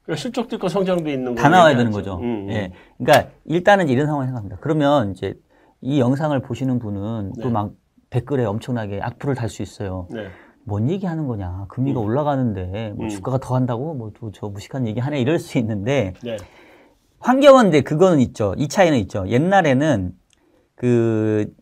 그러니까 0.06 0.20
실적도 0.22 0.56
있고 0.56 0.68
성장도 0.68 1.10
있는 1.10 1.34
다거 1.34 1.48
나와야 1.48 1.76
되는. 1.76 1.90
거죠. 1.90 2.18
음, 2.18 2.46
음. 2.46 2.50
예. 2.50 2.72
그러니까 2.96 3.30
일단은 3.44 3.88
이런 3.88 4.06
상황을 4.06 4.26
생각합니다. 4.26 4.58
그러면 4.60 5.10
이제 5.10 5.34
이 5.80 6.00
영상을 6.00 6.38
보시는 6.40 6.78
분은 6.78 7.32
네. 7.36 7.42
또막 7.42 7.72
댓글에 8.10 8.44
엄청나게 8.44 9.00
악플을 9.02 9.34
달 9.34 9.48
수 9.48 9.62
있어요. 9.62 10.06
네. 10.10 10.28
뭔 10.64 10.88
얘기 10.90 11.06
하는 11.06 11.26
거냐? 11.26 11.66
금리가 11.68 12.00
음. 12.00 12.06
올라가는데 12.06 12.92
뭐 12.96 13.06
음. 13.06 13.08
주가가 13.08 13.38
더 13.38 13.54
한다고 13.56 13.94
뭐저 13.94 14.48
무식한 14.48 14.86
얘기 14.86 15.00
하네 15.00 15.20
이럴 15.20 15.38
수 15.38 15.58
있는데 15.58 16.12
네. 16.22 16.36
환경은 17.18 17.68
이제 17.68 17.80
그거는 17.80 18.20
있죠. 18.20 18.54
이 18.56 18.68
차이는 18.68 18.98
있죠. 18.98 19.26
옛날에는 19.28 20.12
그 20.76 21.52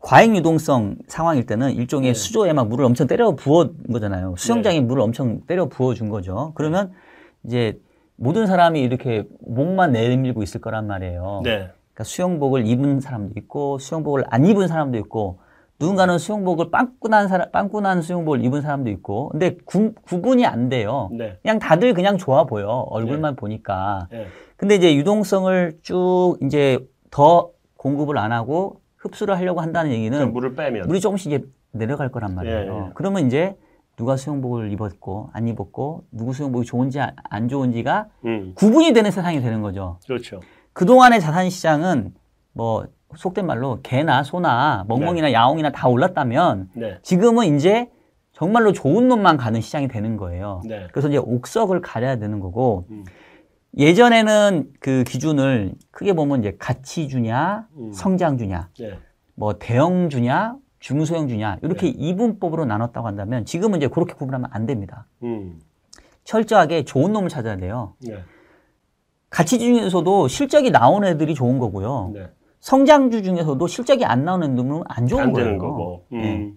과잉 0.00 0.36
유동성 0.36 0.96
상황일 1.06 1.46
때는 1.46 1.72
일종의 1.72 2.10
네. 2.10 2.14
수조에 2.14 2.52
막 2.52 2.68
물을 2.68 2.84
엄청 2.84 3.06
때려 3.06 3.34
부어 3.36 3.70
거잖아요. 3.92 4.34
수영장에 4.36 4.80
물을 4.80 5.00
엄청 5.02 5.42
때려 5.46 5.66
부어 5.66 5.94
준 5.94 6.08
거죠. 6.08 6.52
그러면 6.56 6.92
이제 7.44 7.78
모든 8.16 8.46
사람이 8.46 8.80
이렇게 8.80 9.24
목만 9.40 9.92
내밀고 9.92 10.42
있을 10.42 10.60
거란 10.60 10.86
말이에요. 10.86 11.40
네. 11.44 11.70
그러니까 11.94 12.04
수영복을 12.04 12.66
입은 12.66 13.00
사람도 13.00 13.34
있고 13.36 13.78
수영복을 13.78 14.24
안 14.28 14.44
입은 14.44 14.68
사람도 14.68 14.98
있고 14.98 15.40
누군가는 15.80 16.18
수영복을 16.18 16.70
빵꾸난 16.70 17.28
사람 17.28 17.50
빵꾸난 17.50 18.02
수영복을 18.02 18.44
입은 18.44 18.62
사람도 18.62 18.90
있고 18.90 19.30
근데 19.30 19.56
구, 19.64 19.92
구분이 20.02 20.46
안 20.46 20.68
돼요. 20.68 21.10
네. 21.12 21.38
그냥 21.42 21.58
다들 21.58 21.94
그냥 21.94 22.16
좋아 22.16 22.44
보여 22.44 22.86
얼굴만 22.90 23.36
보니까. 23.36 24.08
네. 24.10 24.26
근데 24.56 24.76
이제 24.76 24.94
유동성을 24.94 25.78
쭉 25.82 26.36
이제 26.42 26.78
더 27.10 27.50
공급을 27.76 28.18
안 28.18 28.32
하고 28.32 28.80
흡수를 28.96 29.36
하려고 29.36 29.60
한다는 29.60 29.90
얘기는 29.90 30.32
물을 30.32 30.54
빼면 30.54 30.86
물이 30.86 31.00
조금씩 31.00 31.32
이제 31.32 31.44
내려갈 31.72 32.10
거란 32.10 32.34
말이에요. 32.34 32.56
예, 32.56 32.86
예. 32.86 32.90
그러면 32.94 33.26
이제 33.26 33.56
누가 33.96 34.16
수영복을 34.16 34.72
입었고 34.72 35.30
안 35.32 35.46
입었고 35.48 36.04
누구 36.10 36.32
수영복이 36.32 36.66
좋은지 36.66 37.00
아- 37.00 37.12
안 37.30 37.48
좋은지가 37.48 38.06
음. 38.24 38.52
구분이 38.54 38.92
되는 38.92 39.10
세상이 39.10 39.40
되는 39.40 39.62
거죠. 39.62 39.98
그렇죠. 40.06 40.40
그동안의 40.72 41.20
자산 41.20 41.50
시장은 41.50 42.14
뭐 42.52 42.86
속된 43.16 43.46
말로 43.46 43.78
개나 43.82 44.24
소나 44.24 44.84
멍멍이나 44.88 45.32
야옹이나 45.32 45.70
다 45.70 45.88
올랐다면 45.88 46.70
네. 46.74 46.98
지금은 47.02 47.54
이제 47.56 47.90
정말로 48.32 48.72
좋은 48.72 49.06
놈만 49.06 49.36
가는 49.36 49.60
시장이 49.60 49.86
되는 49.86 50.16
거예요. 50.16 50.62
네. 50.66 50.88
그래서 50.90 51.08
이제 51.08 51.18
옥석을 51.18 51.80
가려야 51.80 52.16
되는 52.16 52.40
거고 52.40 52.86
음. 52.90 53.04
예전에는 53.76 54.72
그 54.80 55.04
기준을 55.04 55.74
크게 55.92 56.12
보면 56.14 56.40
이제 56.40 56.56
가치 56.58 57.08
주냐, 57.08 57.66
음. 57.76 57.92
성장 57.92 58.38
주냐, 58.38 58.68
네. 58.78 58.98
뭐 59.34 59.54
대형 59.58 60.08
주냐, 60.08 60.56
중소형주냐 60.84 61.60
이렇게 61.62 61.88
이분법으로 61.88 62.66
나눴다고 62.66 63.06
한다면 63.06 63.46
지금은 63.46 63.78
이제 63.78 63.88
그렇게 63.88 64.12
구분하면 64.12 64.50
안 64.52 64.66
됩니다. 64.66 65.06
음. 65.22 65.58
철저하게 66.24 66.84
좋은 66.84 67.10
놈을 67.14 67.30
찾아야 67.30 67.56
돼요. 67.56 67.94
네. 68.00 68.18
가치 69.30 69.58
중에서도 69.58 70.28
실적이 70.28 70.70
나오는 70.70 71.08
애들이 71.08 71.34
좋은 71.34 71.58
거고요. 71.58 72.10
네. 72.12 72.28
성장주 72.60 73.22
중에서도 73.22 73.66
실적이 73.66 74.04
안 74.04 74.26
나오는 74.26 74.54
놈은 74.54 74.82
안 74.86 75.06
좋은 75.06 75.22
안 75.22 75.32
거예요. 75.32 75.46
되는 75.46 75.58
거고. 75.58 76.04
음. 76.12 76.20
네. 76.20 76.52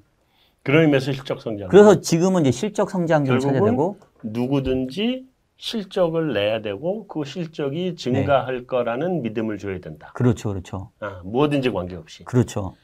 그런 0.62 0.84
의미에서 0.84 1.14
실적 1.14 1.42
성장. 1.42 1.70
그래서 1.70 2.02
지금은 2.02 2.42
이제 2.42 2.52
실적 2.52 2.90
성장주를 2.90 3.40
찾아야 3.40 3.64
되고 3.64 3.98
누구든지 4.24 5.26
실적을 5.56 6.34
내야 6.34 6.62
되고 6.62 7.08
그 7.08 7.24
실적이 7.24 7.96
증가할 7.96 8.68
거라는 8.68 9.22
믿음을 9.22 9.58
줘야 9.58 9.80
된다. 9.80 10.12
그렇죠, 10.14 10.50
그렇죠, 10.50 10.92
아, 11.00 11.22
뭐든지 11.24 11.72
관계없이. 11.72 12.26
그렇죠. 12.26 12.76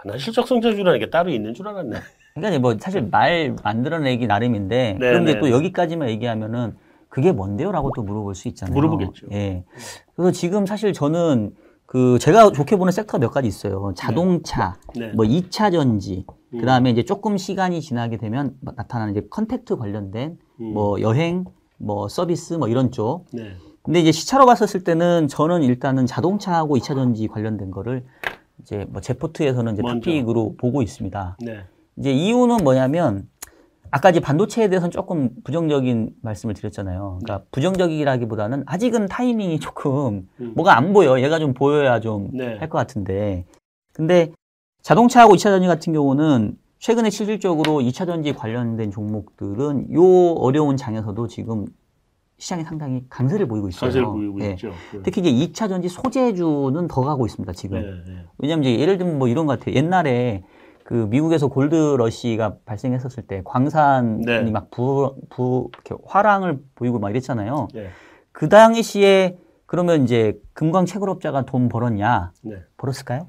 아, 0.00 0.08
나 0.08 0.18
실적 0.18 0.46
성장주라는 0.46 0.98
게 0.98 1.10
따로 1.10 1.30
있는 1.30 1.54
줄 1.54 1.68
알았네. 1.68 1.98
그러니까 2.34 2.58
뭐 2.60 2.76
사실 2.78 3.02
말 3.02 3.54
만들어내기 3.62 4.26
나름인데 4.26 4.96
네, 4.98 4.98
그런데 4.98 5.34
네. 5.34 5.40
또 5.40 5.50
여기까지만 5.50 6.08
얘기하면은 6.10 6.76
그게 7.08 7.32
뭔데요라고 7.32 7.92
또 7.94 8.02
물어볼 8.02 8.34
수 8.34 8.48
있잖아요. 8.48 8.74
물어보겠죠. 8.74 9.26
예. 9.32 9.64
그래서 10.14 10.30
지금 10.30 10.64
사실 10.64 10.92
저는 10.92 11.54
그 11.86 12.20
제가 12.20 12.52
좋게 12.52 12.76
보는 12.76 12.92
섹터 12.92 13.18
몇 13.18 13.30
가지 13.30 13.48
있어요. 13.48 13.92
자동차, 13.96 14.76
네. 14.94 15.08
뭐 15.08 15.24
2차 15.24 15.72
전지, 15.72 16.24
음. 16.54 16.60
그다음에 16.60 16.90
이제 16.90 17.04
조금 17.04 17.36
시간이 17.36 17.80
지나게 17.80 18.16
되면 18.16 18.54
나타나는 18.60 19.12
이제 19.12 19.26
contact 19.28 19.76
관련된 19.76 20.38
음. 20.60 20.72
뭐 20.72 21.00
여행, 21.00 21.46
뭐 21.78 22.08
서비스 22.08 22.54
뭐 22.54 22.68
이런 22.68 22.92
쪽. 22.92 23.26
네. 23.32 23.56
근데 23.82 23.98
이제 23.98 24.12
시차로 24.12 24.46
봤었을 24.46 24.84
때는 24.84 25.26
저는 25.26 25.64
일단은 25.64 26.06
자동차하고 26.06 26.76
2차 26.76 26.94
전지 26.94 27.26
관련된 27.26 27.72
거를 27.72 28.04
이제 28.70 28.86
뭐 28.88 29.00
제포트에서는 29.00 29.72
이제. 29.72 29.82
탑픽으로 29.82 30.54
보고 30.56 30.80
있습니다. 30.80 31.36
네. 31.40 31.64
이제 31.96 32.12
이유는 32.12 32.58
뭐냐면 32.58 33.28
아까 33.90 34.10
이제 34.10 34.20
반도체에 34.20 34.68
대해서는 34.68 34.92
조금 34.92 35.30
부정적인 35.42 36.14
말씀을 36.22 36.54
드렸잖아요. 36.54 37.18
그러니까 37.20 37.44
부정적이라기보다는 37.50 38.62
아직은 38.66 39.06
타이밍이 39.06 39.58
조금 39.58 40.28
음. 40.40 40.52
뭐가 40.54 40.76
안 40.76 40.92
보여. 40.92 41.20
얘가 41.20 41.40
좀 41.40 41.52
보여야 41.52 41.98
좀할 41.98 42.30
네. 42.32 42.68
것 42.68 42.78
같은데. 42.78 43.44
근데 43.92 44.30
자동차하고 44.82 45.34
2차 45.34 45.42
전지 45.42 45.66
같은 45.66 45.92
경우는 45.92 46.56
최근에 46.78 47.10
실질적으로 47.10 47.80
2차 47.80 48.06
전지 48.06 48.32
관련된 48.32 48.92
종목들은 48.92 49.92
요 49.92 50.32
어려운 50.34 50.76
장에서도 50.76 51.26
지금 51.26 51.66
시장이 52.40 52.64
상당히 52.64 53.04
강세를 53.10 53.46
보이고 53.46 53.68
있어요. 53.68 53.90
사실 53.90 54.02
보이고 54.02 54.40
예. 54.40 54.52
있죠. 54.52 54.70
네. 54.92 55.00
특히 55.04 55.20
이제 55.20 55.30
2차 55.30 55.68
전지 55.68 55.88
소재주는 55.88 56.88
더 56.88 57.02
가고 57.02 57.26
있습니다, 57.26 57.52
지금. 57.52 57.80
네, 57.80 58.12
네. 58.12 58.24
왜냐면 58.38 58.64
이제 58.64 58.80
예를 58.80 58.96
들면 58.96 59.18
뭐 59.18 59.28
이런 59.28 59.46
것 59.46 59.58
같아요. 59.58 59.76
옛날에 59.76 60.42
그 60.82 60.94
미국에서 60.94 61.48
골드러시가 61.48 62.56
발생했었을 62.64 63.24
때 63.24 63.42
광산이 63.44 64.24
네. 64.24 64.50
막 64.50 64.70
부, 64.70 65.16
부, 65.28 65.68
이렇게 65.74 65.94
활황을 66.06 66.58
보이고 66.74 66.98
막 66.98 67.10
이랬잖아요. 67.10 67.68
네. 67.74 67.90
그 68.32 68.48
당시에 68.48 69.36
그러면 69.66 70.02
이제 70.02 70.40
금광 70.54 70.86
채굴업자가 70.86 71.44
돈 71.44 71.68
벌었냐? 71.68 72.32
네. 72.42 72.56
벌었을까요? 72.78 73.28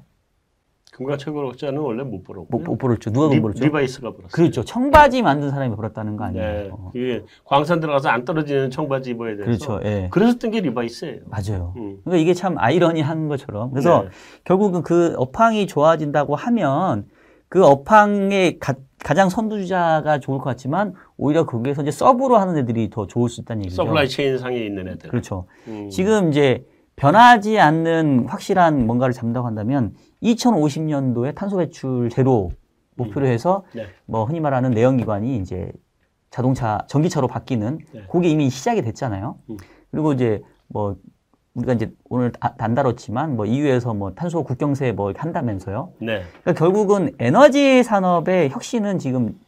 금광 0.92 1.16
채굴업자는 1.16 1.80
원래 1.80 2.02
못 2.04 2.22
벌었고. 2.22 2.46
못, 2.50 2.62
못 2.64 2.76
벌었죠. 2.76 3.10
누가 3.10 3.28
돈 3.28 3.36
리, 3.36 3.40
벌었죠? 3.40 3.64
리바이스가 3.64 4.10
벌었어요. 4.10 4.28
그렇죠. 4.30 4.62
청바지 4.62 5.22
만든 5.22 5.48
사람이 5.50 5.74
벌었다는 5.74 6.16
거 6.18 6.24
아니에요? 6.24 6.44
네. 6.44 6.68
어. 6.70 6.92
이게 6.94 7.22
광산 7.44 7.80
들어가서 7.80 8.10
안 8.10 8.26
떨어지는 8.26 8.70
청바지 8.70 9.10
입어야 9.12 9.36
돼서. 9.36 9.44
그렇죠. 9.46 9.80
예. 9.84 10.08
그래서 10.10 10.38
뜬 10.38 10.50
게 10.52 10.60
리바이스예요. 10.60 11.20
맞아요. 11.28 11.72
음. 11.78 11.96
그러니까 12.04 12.20
이게 12.22 12.34
참 12.34 12.56
아이러니한 12.58 13.28
것처럼. 13.28 13.70
그래서 13.70 14.02
네. 14.02 14.08
결국은 14.44 14.82
그 14.82 15.14
업황이 15.16 15.66
좋아진다고 15.66 16.36
하면 16.36 17.06
그 17.48 17.64
업황의 17.64 18.58
가, 18.58 18.74
장 19.16 19.30
선두주자가 19.30 20.20
좋을 20.20 20.38
것 20.38 20.44
같지만 20.44 20.92
오히려 21.16 21.46
거기에서 21.46 21.80
이제 21.80 21.90
sub로 21.90 22.36
하는 22.36 22.58
애들이 22.58 22.90
더 22.90 23.06
좋을 23.06 23.30
수 23.30 23.40
있다는 23.40 23.64
얘기죠. 23.64 23.76
supply 23.82 24.08
chain 24.08 24.36
상에 24.36 24.58
있는 24.58 24.88
애들. 24.88 25.08
그렇죠. 25.08 25.46
음. 25.68 25.88
지금 25.90 26.28
이제 26.28 26.66
변하지 26.96 27.58
않는 27.58 28.26
확실한 28.28 28.86
뭔가를 28.86 29.12
잡는다고 29.12 29.46
한다면 29.46 29.94
2050년도에 30.22 31.34
탄소 31.34 31.56
배출 31.56 32.08
제로 32.10 32.52
목표로 32.96 33.26
해서 33.26 33.64
네. 33.74 33.86
뭐 34.06 34.24
흔히 34.24 34.40
말하는 34.40 34.70
내연기관이 34.72 35.36
이제 35.38 35.72
자동차 36.30 36.78
전기차로 36.88 37.26
바뀌는 37.28 37.78
네. 37.92 38.02
그게 38.10 38.28
이미 38.28 38.50
시작이 38.50 38.82
됐잖아요. 38.82 39.36
음. 39.50 39.56
그리고 39.90 40.12
이제 40.12 40.42
뭐 40.68 40.96
우리가 41.54 41.74
이제 41.74 41.92
오늘 42.08 42.32
다- 42.32 42.54
안 42.58 42.74
다뤘지만 42.74 43.36
뭐 43.36 43.44
EU에서 43.44 43.92
뭐 43.94 44.12
탄소 44.14 44.42
국경세 44.42 44.92
뭐 44.92 45.12
한다면서요. 45.16 45.92
네. 46.00 46.22
그러니까 46.42 46.52
결국은 46.54 47.10
에너지 47.18 47.82
산업의 47.82 48.50
혁신은 48.50 48.98
지금 48.98 49.38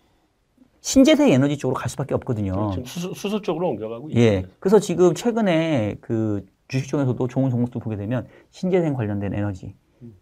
신재생 0.80 1.30
에너지 1.30 1.56
쪽으로 1.56 1.74
갈 1.74 1.88
수밖에 1.88 2.14
없거든요. 2.14 2.70
지금 2.72 2.84
수소, 2.84 3.14
수소 3.14 3.40
쪽으로 3.40 3.68
옮겨가고 3.70 4.10
예. 4.16 4.38
있어요. 4.38 4.42
그래서 4.60 4.78
지금 4.80 5.14
최근에 5.14 5.96
그 6.02 6.44
주식 6.68 6.88
중에서도 6.88 7.26
좋은 7.28 7.50
종목도 7.50 7.80
보게 7.80 7.97
되면 7.97 8.26
신재생 8.50 8.94
관련된 8.94 9.35
에너지, 9.35 9.74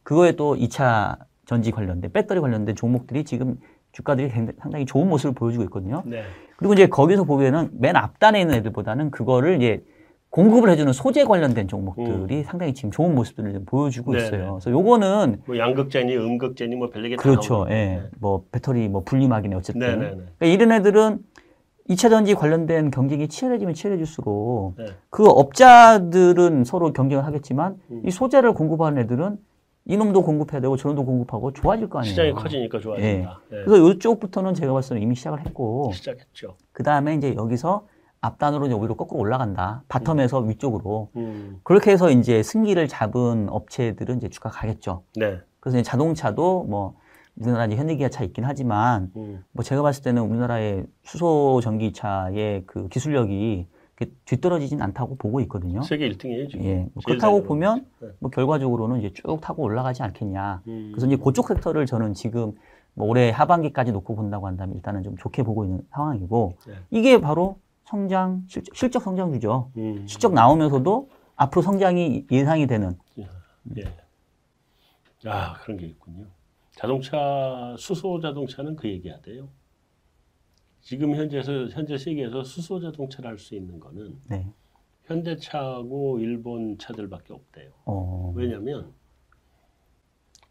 그거에 0.03 0.33
또 0.33 0.57
2차 0.57 1.19
전지 1.47 1.71
관련된 1.71 2.13
배터리 2.13 2.41
관련된 2.41 2.77
종목들이 2.77 3.25
지금 3.25 3.59
주가들이 3.93 4.31
상당히 4.59 4.87
좋은 4.87 5.09
모습을 5.09 5.35
보여주고 5.35 5.65
있거든요. 5.65 6.03
네. 6.07 6.23
그리고 6.57 6.75
이제 6.75 6.87
거기서 6.87 7.25
보면은 7.25 7.71
맨 7.73 7.97
앞단에 7.97 8.41
있는 8.41 8.55
애들보다는 8.57 9.11
그거를 9.11 9.57
이제 9.57 9.83
공급을 10.31 10.71
해주는 10.71 10.91
소재 10.95 11.25
관련된 11.25 11.69
종목들이 11.69 12.43
상당히 12.43 12.73
지금 12.73 12.91
좋은 12.91 13.15
모습들을 13.15 13.53
좀 13.53 13.65
보여주고 13.67 14.13
음. 14.13 14.17
네네. 14.17 14.27
있어요. 14.27 14.53
그래서 14.55 14.71
요거는 14.71 15.43
뭐 15.45 15.59
양극재니 15.59 16.17
음극재니 16.17 16.75
뭐다 16.77 17.01
그렇죠. 17.19 17.67
예. 17.69 18.05
뭐 18.19 18.45
배터리 18.51 18.89
뭐 18.89 19.05
분리막이네 19.05 19.55
어쨌든. 19.55 19.81
네, 19.81 19.97
네, 19.97 20.11
네. 20.11 20.23
그러니까 20.39 20.47
이런 20.47 20.73
애들은 20.73 21.19
2차 21.93 22.11
전지 22.11 22.35
관련된 22.35 22.91
경쟁이 22.91 23.29
치열해지면 23.29 23.75
치열해질수록 23.75 24.75
네. 24.79 24.87
그 25.11 25.27
업자들은 25.27 26.65
서로 26.65 26.93
경쟁을 26.93 27.25
하겠지만 27.25 27.79
음. 27.91 28.03
이 28.05 28.11
소재를 28.11 28.55
공급하는 28.55 29.03
애들은 29.03 29.39
이놈도 29.85 30.23
공급해야 30.23 30.61
되고 30.61 30.77
저놈도 30.77 31.05
공급하고 31.05 31.53
좋아질 31.53 31.89
거 31.89 31.99
아니에요. 31.99 32.11
시장이 32.11 32.33
커지니까 32.33 32.79
좋아진다. 32.79 33.41
네. 33.51 33.65
그래서 33.65 33.91
이쪽부터는 33.91 34.55
제가 34.55 34.73
봤을 34.73 34.91
때는 34.91 35.03
이미 35.03 35.15
시작을 35.17 35.45
했고 35.45 35.91
시작했죠. 35.93 36.57
그 36.73 36.83
다음에 36.83 37.15
이제 37.15 37.35
여기서 37.35 37.87
앞단으로 38.21 38.67
이제 38.67 38.75
오히려 38.75 38.95
거꾸로 38.95 39.21
올라간다. 39.21 39.83
바텀에서 39.89 40.47
위쪽으로 40.47 41.11
음. 41.17 41.59
그렇게 41.65 41.91
해서 41.91 42.11
이제 42.11 42.45
승기를 42.45 42.87
잡은 42.87 43.49
업체들은 43.51 44.19
이제 44.19 44.29
주가 44.29 44.51
가겠죠. 44.51 45.03
네. 45.17 45.41
그래서 45.59 45.83
자동차도 45.83 46.65
뭐 46.69 46.95
우리나라 47.37 47.67
이제 47.67 47.77
현대기아 47.77 48.09
차 48.09 48.25
있긴 48.25 48.45
하지만 48.45 49.11
음. 49.17 49.45
뭐 49.53 49.65
제가 49.65 49.83
봤을 49.83 50.03
때는 50.03 50.23
우리나라의 50.23 50.85
수소 51.03 51.61
전기차의 51.63 52.65
그 52.67 52.89
기술력이 52.89 53.67
뒤떨어지진 54.25 54.83
않다고 54.83 55.17
보고 55.17 55.41
있거든요. 55.43 55.83
세계 55.83 56.09
1등이에요, 56.09 56.51
지금. 56.51 56.65
예. 56.65 56.89
뭐 56.93 57.03
그렇다고 57.07 57.39
잘 57.39 57.47
보면 57.47 57.87
네. 58.01 58.09
뭐 58.19 58.31
결과적으로는 58.31 58.99
이제 58.99 59.13
쭉 59.13 59.41
타고 59.41 59.63
올라가지 59.63 60.03
않겠냐. 60.03 60.63
음. 60.67 60.91
그래서 60.93 61.07
이제 61.07 61.17
그쪽 61.17 61.47
섹터를 61.47 61.87
저는 61.87 62.15
지금 62.15 62.53
뭐 62.95 63.07
올해 63.07 63.31
하반기까지 63.31 63.93
놓고 63.93 64.17
본다고 64.17 64.49
한다면 64.49 64.75
일단은 64.77 65.03
좀 65.05 65.17
좋게 65.17 65.45
보고 65.45 65.65
있는 65.65 65.83
상황이고 65.91 66.57
네. 66.67 66.75
이게 66.91 67.21
바로 67.21 67.59
성장 67.85 68.43
실적, 68.49 68.75
실적 68.75 69.03
성장주죠. 69.03 69.71
음. 69.77 70.05
실적 70.09 70.33
나오면서도 70.33 71.09
앞으로 71.37 71.63
성장이 71.63 72.27
예상이 72.31 72.67
되는 72.67 72.99
예. 73.19 73.29
아, 75.27 75.55
그런 75.61 75.77
게 75.79 75.87
있군요. 75.87 76.27
자동차, 76.73 77.75
수소 77.79 78.21
자동차는 78.21 78.77
그 78.77 78.89
얘기야 78.89 79.21
돼요. 79.21 79.49
지금 80.81 81.15
현재에서, 81.15 81.69
현재 81.69 81.97
세계에서 81.97 82.43
수소 82.45 82.81
자동차를 82.81 83.31
할 83.31 83.39
수 83.39 83.55
있는 83.55 83.79
거는 83.79 84.19
네. 84.29 84.47
현대차하고 85.05 86.19
일본 86.21 86.79
차들밖에 86.79 87.33
없대요. 87.35 87.71
어, 87.85 88.33
왜냐면 88.35 88.93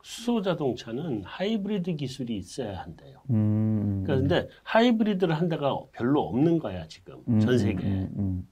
수소 0.03 0.41
자동차는 0.41 1.23
하이브리드 1.23 1.95
기술이 1.95 2.37
있어야 2.37 2.81
한대요. 2.81 3.21
음, 3.29 4.03
그러니까 4.03 4.15
근데 4.15 4.49
하이브리드를 4.63 5.35
한 5.35 5.47
데가 5.47 5.77
별로 5.91 6.21
없는 6.21 6.59
거야, 6.59 6.87
지금. 6.87 7.21
음, 7.27 7.39
전 7.39 7.57
세계에. 7.57 7.89
음, 7.89 8.13
음, 8.17 8.17
그러니까 8.17 8.50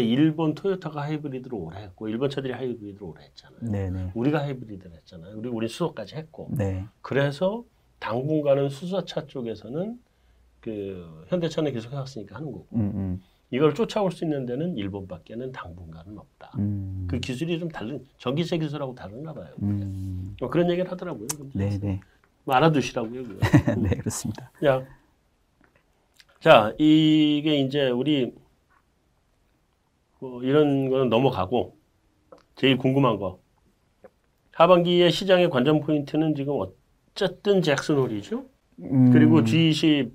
일본 0.00 0.54
토요타가 0.54 1.02
하이브리드를 1.02 1.56
오래 1.56 1.82
했고, 1.82 2.08
일본 2.08 2.30
차들이 2.30 2.52
하이브리드를 2.52 3.02
오래 3.02 3.24
했잖아요. 3.24 3.58
음. 3.62 3.70
네, 3.70 3.90
네, 3.90 4.10
우리가 4.14 4.40
하이브리드를 4.40 4.96
했잖아요. 4.96 5.36
우리, 5.36 5.48
우리 5.48 5.68
수소까지 5.68 6.16
했고. 6.16 6.48
네, 6.52 6.84
그래서 7.02 7.64
당분간은 7.98 8.68
수소차 8.68 9.26
쪽에서는 9.26 9.98
그 10.60 11.24
현대차는 11.28 11.72
계속 11.72 11.92
해왔으니까 11.92 12.36
하는 12.36 12.52
거고. 12.52 12.66
음, 12.74 12.92
음, 12.94 13.22
이걸 13.50 13.74
쫓아올 13.74 14.10
수 14.10 14.24
있는 14.24 14.44
데는 14.44 14.76
일본밖에는 14.76 15.52
당분간은 15.52 16.18
없다. 16.18 16.52
음, 16.58 17.06
그 17.08 17.20
기술이 17.20 17.58
좀 17.60 17.68
다른, 17.68 18.04
전기차 18.18 18.56
기술하고 18.56 18.94
다른가 18.94 19.32
봐요. 19.32 19.54
음, 19.62 20.34
뭐 20.40 20.50
그런 20.50 20.68
얘기를 20.70 20.90
하더라고요. 20.90 21.26
근데 21.36 21.68
네, 21.68 21.78
네, 21.78 22.00
뭐 22.44 22.54
알아두시라고요. 22.56 23.22
네, 23.78 23.90
그렇습니다. 23.96 24.50
자, 24.60 24.84
자, 26.40 26.74
이게 26.78 27.60
이제 27.60 27.88
우리 27.88 28.32
뭐 30.20 30.42
이런 30.42 30.88
거는 30.90 31.08
넘어가고 31.08 31.76
제일 32.54 32.78
궁금한 32.78 33.18
거 33.18 33.38
하반기의 34.52 35.10
시장의 35.10 35.50
관전 35.50 35.80
포인트는 35.80 36.34
지금 36.34 36.58
어쨌든 36.58 37.60
잭슨 37.60 37.96
홀이죠. 37.96 38.44
음, 38.80 39.10
그리고 39.12 39.42
G20 39.42 40.10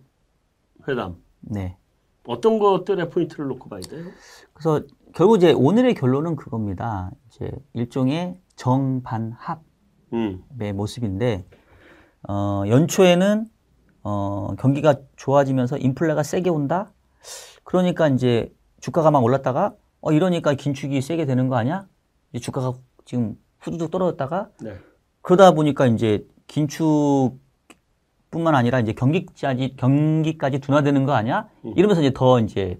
회담 0.87 1.17
네. 1.41 1.77
어떤 2.25 2.59
것들의 2.59 3.09
포인트를 3.09 3.47
놓고 3.47 3.69
봐야 3.69 3.81
돼요? 3.81 4.05
그래서 4.53 4.81
결국 5.13 5.37
이제 5.37 5.51
오늘의 5.51 5.93
결론은 5.95 6.35
그겁니다. 6.35 7.11
이제 7.27 7.51
일종의 7.73 8.35
정반합의 8.55 9.61
음, 10.13 10.43
모습인데 10.75 11.45
어, 12.27 12.63
연초에는 12.67 13.47
어, 14.03 14.55
경기가 14.57 14.95
좋아지면서 15.15 15.77
인플레가 15.77 16.23
세게 16.23 16.49
온다. 16.49 16.91
그러니까 17.63 18.07
이제 18.07 18.51
주가가 18.79 19.11
막 19.11 19.23
올랐다가 19.23 19.75
어 20.01 20.11
이러니까 20.11 20.53
긴축이 20.53 21.01
세게 21.01 21.25
되는 21.25 21.47
거 21.47 21.55
아니야? 21.55 21.87
이제 22.33 22.41
주가가 22.43 22.73
지금 23.05 23.35
후두둑 23.59 23.91
떨어졌다가 23.91 24.49
네. 24.61 24.77
그러다 25.21 25.51
보니까 25.51 25.85
이제 25.87 26.25
긴축뿐만 26.47 27.39
아니라 28.53 28.79
이제 28.79 28.93
경기까지 28.93 29.75
경기까지 29.77 30.59
둔화되는 30.59 31.05
거 31.05 31.13
아니야? 31.13 31.47
음. 31.65 31.73
이러면서 31.75 32.01
이제 32.01 32.11
더 32.13 32.39
이제 32.39 32.79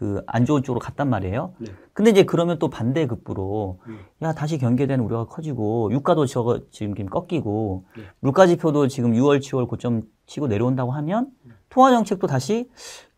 그 0.00 0.22
안 0.26 0.46
좋은 0.46 0.62
쪽으로 0.62 0.80
갔단 0.80 1.10
말이에요. 1.10 1.52
네. 1.58 1.72
근데 1.92 2.10
이제 2.10 2.22
그러면 2.22 2.58
또 2.58 2.70
반대 2.70 3.06
급부로 3.06 3.80
음. 3.86 3.98
야 4.22 4.32
다시 4.32 4.56
경기에 4.56 4.86
우려가 4.94 5.26
커지고 5.26 5.90
유가도 5.92 6.24
저거 6.24 6.60
지금 6.70 6.94
지금 6.94 7.10
꺾이고 7.10 7.84
네. 7.98 8.04
물가 8.20 8.46
지표도 8.46 8.88
지금 8.88 9.12
6월 9.12 9.40
7월 9.40 9.68
고점 9.68 10.00
치고 10.24 10.46
내려온다고 10.46 10.92
하면 10.92 11.28
통화 11.68 11.90
정책도 11.90 12.26
다시 12.28 12.70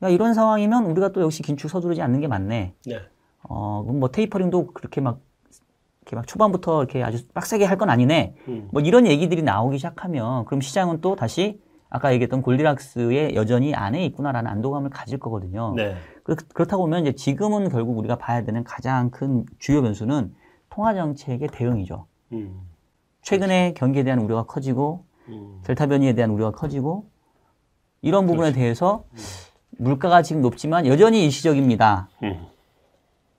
야 0.03 0.09
이런 0.09 0.35
상황이면 0.35 0.87
우리가 0.87 1.12
또 1.12 1.21
역시 1.21 1.45
긴축 1.45 1.71
서두르지 1.71 2.03
않는 2.03 2.21
게 2.21 2.27
맞네. 2.27 2.75
네. 2.85 3.01
어, 3.43 3.83
뭐 3.87 4.09
테이퍼링도 4.11 4.69
그렇게 4.73 5.01
막 5.01 5.21
이렇게 6.03 6.17
막 6.17 6.27
초반부터 6.27 6.83
이렇게 6.83 7.03
아주 7.03 7.27
빡세게 7.29 7.65
할 7.65 7.77
건 7.79 7.91
아니네. 7.91 8.35
음. 8.49 8.69
뭐 8.73 8.83
이런 8.83 9.07
얘기들이 9.07 9.43
나오기 9.43 9.79
시작하면 9.79 10.45
그럼 10.47 10.61
시장은 10.61 11.01
또 11.01 11.17
다시 11.17 11.61
아까 11.89 12.13
얘기했던 12.15 12.43
골디락스의 12.43 13.35
여전히 13.35 13.75
안에 13.75 14.05
있구나라는 14.07 14.51
안도감을 14.51 14.91
가질 14.91 15.19
거거든요. 15.19 15.75
네. 15.77 15.95
그, 16.23 16.35
그렇다고 16.37 16.85
보면 16.85 17.03
이제 17.03 17.13
지금은 17.13 17.69
결국 17.69 17.99
우리가 17.99 18.17
봐야 18.17 18.43
되는 18.45 18.65
가장 18.65 19.11
큰 19.11 19.45
주요 19.59 19.83
변수는 19.83 20.35
통화 20.71 20.95
정책의 20.95 21.49
대응이죠. 21.53 22.07
음. 22.33 22.61
최근에 23.23 23.75
경기에 23.77 24.05
대한 24.05 24.21
우려가 24.21 24.45
커지고 24.45 25.05
음. 25.29 25.61
델타 25.65 25.87
변이에 25.87 26.15
대한 26.15 26.31
우려가 26.31 26.57
커지고 26.57 27.07
이런 28.01 28.27
부분에 28.27 28.49
그렇죠. 28.51 28.59
대해서 28.59 29.05
물가가 29.79 30.23
지금 30.23 30.43
높지만 30.43 30.87
여전히 30.87 31.25
일시적입니다. 31.25 32.09
음. 32.23 32.47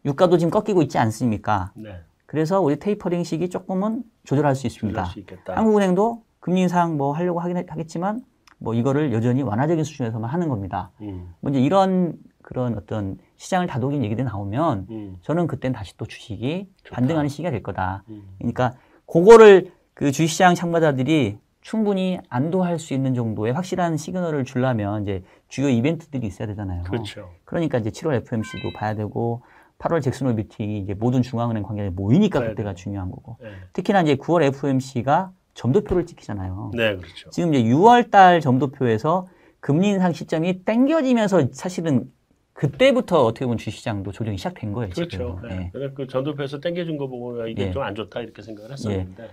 유가도 0.05 0.37
지금 0.37 0.51
꺾이고 0.51 0.81
있지 0.83 0.97
않습니까? 0.97 1.71
네. 1.75 1.95
그래서 2.25 2.59
우리 2.61 2.77
테이퍼링 2.77 3.23
시기 3.23 3.49
조금은 3.49 4.03
조절할 4.23 4.55
수 4.55 4.67
있습니다. 4.67 4.89
조절할 5.01 5.11
수 5.13 5.19
있겠다. 5.19 5.55
한국은행도 5.55 6.23
금리 6.39 6.61
인상 6.61 6.97
뭐 6.97 7.13
하려고 7.13 7.39
하긴 7.39 7.57
하- 7.57 7.63
하겠지만 7.67 8.21
뭐 8.57 8.73
이거를 8.73 9.13
여전히 9.13 9.43
완화적인 9.43 9.83
수준에서만 9.83 10.29
하는 10.29 10.49
겁니다. 10.49 10.91
음. 11.01 11.33
뭐 11.41 11.51
이제 11.51 11.59
이런 11.61 12.13
그런 12.41 12.75
어떤 12.77 13.17
시장을 13.37 13.67
다독인 13.67 14.03
얘기들이 14.03 14.25
나오면 14.25 14.87
음. 14.89 15.17
저는 15.21 15.47
그땐 15.47 15.71
다시 15.73 15.95
또 15.97 16.05
주식이 16.05 16.67
좋다. 16.83 16.95
반등하는 16.95 17.29
시기가 17.29 17.51
될 17.51 17.63
거다. 17.63 18.03
음. 18.09 18.23
그러니까 18.39 18.73
그거를 19.05 19.71
그 19.93 20.11
주식시장 20.11 20.55
참가자들이 20.55 21.37
충분히 21.61 22.19
안도할 22.27 22.77
수 22.79 22.93
있는 22.93 23.13
정도의 23.13 23.53
확실한 23.53 23.95
시그널을 23.95 24.43
주려면 24.43 25.03
이제 25.03 25.23
주요 25.47 25.69
이벤트들이 25.69 26.27
있어야 26.27 26.47
되잖아요. 26.47 26.83
그렇죠. 26.83 27.29
그러니까 27.45 27.77
이제 27.77 27.89
7월 27.89 28.15
FMC도 28.15 28.73
봐야 28.75 28.95
되고 28.95 29.43
8월 29.79 30.01
잭슨홀 30.01 30.33
미팅이 30.35 30.79
이제 30.79 30.93
모든 30.93 31.21
중앙은행 31.21 31.63
관계자 31.63 31.91
모이니까 31.93 32.39
봐야 32.39 32.49
그때가 32.49 32.69
돼요. 32.71 32.75
중요한 32.75 33.11
거고. 33.11 33.37
네. 33.41 33.49
특히나 33.73 34.01
이제 34.01 34.15
9월 34.15 34.43
FMC가 34.43 35.31
점도표를 35.53 36.05
찍히잖아요. 36.05 36.71
네, 36.73 36.95
그렇죠. 36.95 37.29
지금 37.29 37.53
이제 37.53 37.63
6월 37.69 38.09
달 38.09 38.41
점도표에서 38.41 39.27
금리 39.59 39.89
인상 39.89 40.13
시점이 40.13 40.63
땡겨지면서 40.65 41.49
사실은 41.51 42.11
그때부터 42.53 43.25
어떻게 43.25 43.45
보면 43.45 43.57
주시장도 43.57 44.11
조정이 44.11 44.37
시작된 44.37 44.73
거예요. 44.73 44.93
그렇죠. 44.93 45.09
지금. 45.09 45.47
네. 45.47 45.55
예. 45.55 45.69
그래서 45.73 45.93
그 45.95 46.07
전도표에서 46.07 46.59
땡겨준 46.59 46.97
거 46.97 47.07
보고 47.07 47.45
이게 47.47 47.67
예. 47.67 47.71
좀안 47.71 47.95
좋다 47.95 48.21
이렇게 48.21 48.41
생각을 48.41 48.71
했었는데. 48.71 49.29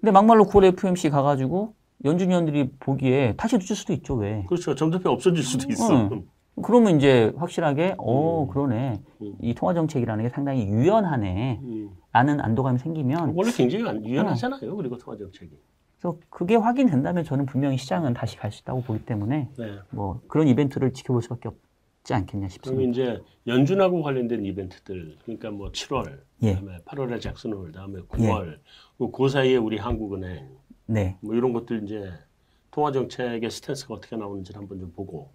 근데 0.00 0.12
막말로 0.12 0.44
9월 0.44 0.64
FMC 0.64 1.10
가가지고 1.10 1.74
연준 2.04 2.30
위원들이 2.30 2.70
보기에 2.78 3.34
다시 3.36 3.56
늦을 3.56 3.76
수도 3.76 3.92
있죠. 3.94 4.14
왜? 4.14 4.44
그렇죠. 4.48 4.74
전도표 4.74 5.10
없어질 5.10 5.42
수도 5.42 5.66
있어. 5.70 6.08
응. 6.10 6.26
그러면 6.62 6.96
이제 6.96 7.32
확실하게 7.36 7.94
어 7.98 8.44
음. 8.44 8.48
그러네 8.48 9.02
음. 9.20 9.34
이 9.42 9.54
통화 9.54 9.74
정책이라는 9.74 10.24
게 10.24 10.30
상당히 10.30 10.66
유연하네 10.66 11.60
음. 11.62 11.90
라는 12.12 12.40
안도감이 12.40 12.78
생기면 12.78 13.34
원래 13.36 13.50
굉장히 13.52 13.86
안- 13.86 14.04
유연하잖아요. 14.04 14.74
그리고 14.76 14.96
통화 14.96 15.16
정책이. 15.18 15.52
그래서 15.98 16.18
그게 16.30 16.56
확인된다면 16.56 17.24
저는 17.24 17.44
분명히 17.46 17.76
시장은 17.76 18.14
다시 18.14 18.36
갈 18.36 18.50
수 18.52 18.62
있다고 18.62 18.82
보기 18.82 19.04
때문에 19.04 19.50
네. 19.58 19.78
뭐 19.90 20.20
그런 20.28 20.48
이벤트를 20.48 20.92
지켜볼 20.92 21.20
수밖에 21.22 21.48
없지 21.48 22.14
않겠냐 22.14 22.46
그럼 22.46 22.48
싶습니다. 22.48 22.90
이제 22.90 23.22
연준하고 23.46 24.02
관련된 24.02 24.44
이벤트들, 24.44 25.16
그러니까 25.24 25.50
뭐 25.50 25.70
7월, 25.72 26.20
예. 26.42 26.54
그다음에 26.54 26.78
8월에 26.86 27.20
잭슨홀, 27.20 27.66
그다음에 27.72 28.00
9월, 28.02 28.58
그그 28.98 29.28
사이에 29.28 29.56
우리 29.56 29.76
한국은행, 29.78 30.48
네, 30.86 31.16
뭐 31.20 31.34
이런 31.34 31.52
것들 31.52 31.82
이제 31.84 32.10
통화 32.70 32.92
정책의 32.92 33.50
스탠스가 33.50 33.94
어떻게 33.94 34.16
나오는지를 34.16 34.60
한번 34.60 34.78
좀 34.80 34.92
보고, 34.92 35.30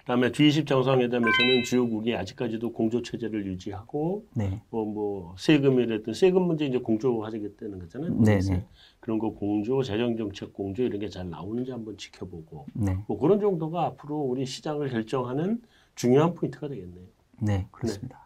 그다음에 0.00 0.30
G20 0.30 0.66
정상회담에서는 0.66 1.64
주요국이 1.64 2.14
아직까지도 2.16 2.72
공조 2.72 3.02
체제를 3.02 3.46
유지하고 3.46 4.24
네, 4.34 4.60
뭐, 4.70 4.84
뭐 4.84 5.34
세금이랬든 5.38 6.14
세금 6.14 6.42
문제 6.42 6.66
이제 6.66 6.78
공조하겠다는 6.78 7.78
거잖아요. 7.80 8.14
네, 8.20 8.40
네. 8.40 8.64
그런 9.00 9.18
거 9.18 9.30
공조, 9.30 9.82
재정 9.82 10.16
정책 10.16 10.52
공조 10.52 10.82
이런 10.82 10.98
게 11.00 11.10
잘 11.10 11.28
나오는지 11.28 11.72
한번 11.72 11.96
지켜보고, 11.98 12.66
네, 12.72 12.96
뭐 13.08 13.18
그런 13.18 13.40
정도가 13.40 13.84
앞으로 13.86 14.16
우리 14.16 14.46
시장을 14.46 14.90
결정하는 14.90 15.60
중요한 15.96 16.34
포인트가 16.34 16.68
되겠네요. 16.68 17.04
네, 17.40 17.66
그렇습니다. 17.72 18.20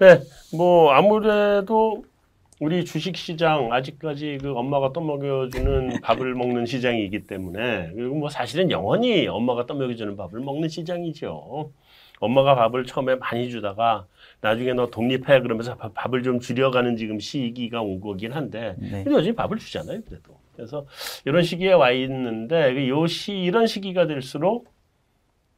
네, 0.00 0.20
뭐 0.56 0.90
아무래도 0.92 2.02
우리 2.60 2.84
주식 2.84 3.16
시장 3.16 3.72
아직까지 3.72 4.38
그 4.42 4.52
엄마가 4.52 4.92
떠먹여주는 4.92 6.00
밥을 6.02 6.34
먹는 6.34 6.66
시장이기 6.66 7.26
때문에 7.26 7.92
그리고 7.94 8.16
뭐 8.16 8.28
사실은 8.28 8.70
영원히 8.70 9.28
엄마가 9.28 9.66
떠먹여주는 9.66 10.16
밥을 10.16 10.40
먹는 10.40 10.68
시장이죠. 10.68 11.70
엄마가 12.20 12.56
밥을 12.56 12.84
처음에 12.84 13.14
많이 13.14 13.48
주다가 13.48 14.06
나중에 14.40 14.72
너 14.72 14.86
독립해 14.90 15.40
그러면서 15.40 15.76
밥- 15.76 15.94
밥을 15.94 16.24
좀 16.24 16.40
줄여가는 16.40 16.96
지금 16.96 17.20
시기가 17.20 17.80
온 17.80 18.00
거긴 18.00 18.32
한데 18.32 18.74
네, 18.78 19.04
근데 19.04 19.12
여전히 19.12 19.36
밥을 19.36 19.58
주잖아요, 19.58 20.00
그래도. 20.04 20.36
그래서 20.56 20.84
이런 21.24 21.44
시기에 21.44 21.72
와 21.74 21.92
있는데 21.92 22.74
그요 22.74 23.06
시, 23.06 23.34
이런 23.38 23.68
시기가 23.68 24.08
될수록 24.08 24.66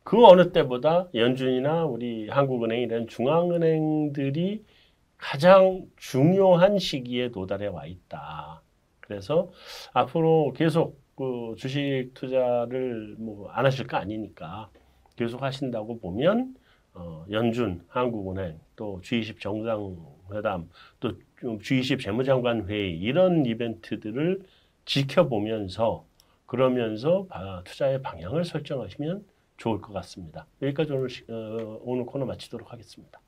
그 0.05 0.23
어느 0.27 0.53
때보다 0.53 1.09
연준이나 1.15 1.87
우리 1.87 2.29
한국은행 2.29 2.83
이런 2.83 3.07
중앙은행들이 3.07 4.63
가장 5.21 5.87
중요한 5.97 6.79
시기에 6.79 7.31
도달해 7.31 7.67
와 7.67 7.87
있다. 7.87 8.63
그래서 9.01 9.51
앞으로 9.93 10.53
계속 10.57 11.01
그 11.17 11.55
주식 11.59 12.11
투자를 12.15 13.17
뭐 13.19 13.51
안 13.53 13.67
하실 13.67 13.87
거 13.87 13.97
아니니까 13.99 14.71
계속 15.17 15.43
하신다고 15.43 16.01
보면 16.01 16.55
어, 16.95 17.25
연준, 17.31 17.85
한국은행, 17.89 18.59
또 18.75 19.01
G20 19.05 19.39
정상회담, 19.41 20.69
또 20.99 21.13
G20 21.41 22.01
재무장관 22.03 22.67
회의 22.69 22.99
이런 22.99 23.47
이벤트들을 23.47 24.41
지켜보면서 24.87 26.05
그러면서 26.47 27.27
바- 27.29 27.63
투자의 27.65 28.03
방향을 28.03 28.45
설정하시면 28.45 29.25
좋을 29.59 29.81
것 29.81 29.93
같습니다. 29.93 30.47
여기까지 30.63 30.93
오늘, 30.93 31.11
시- 31.11 31.25
어, 31.29 31.79
오늘 31.83 32.07
코너 32.07 32.25
마치도록 32.25 32.73
하겠습니다. 32.73 33.21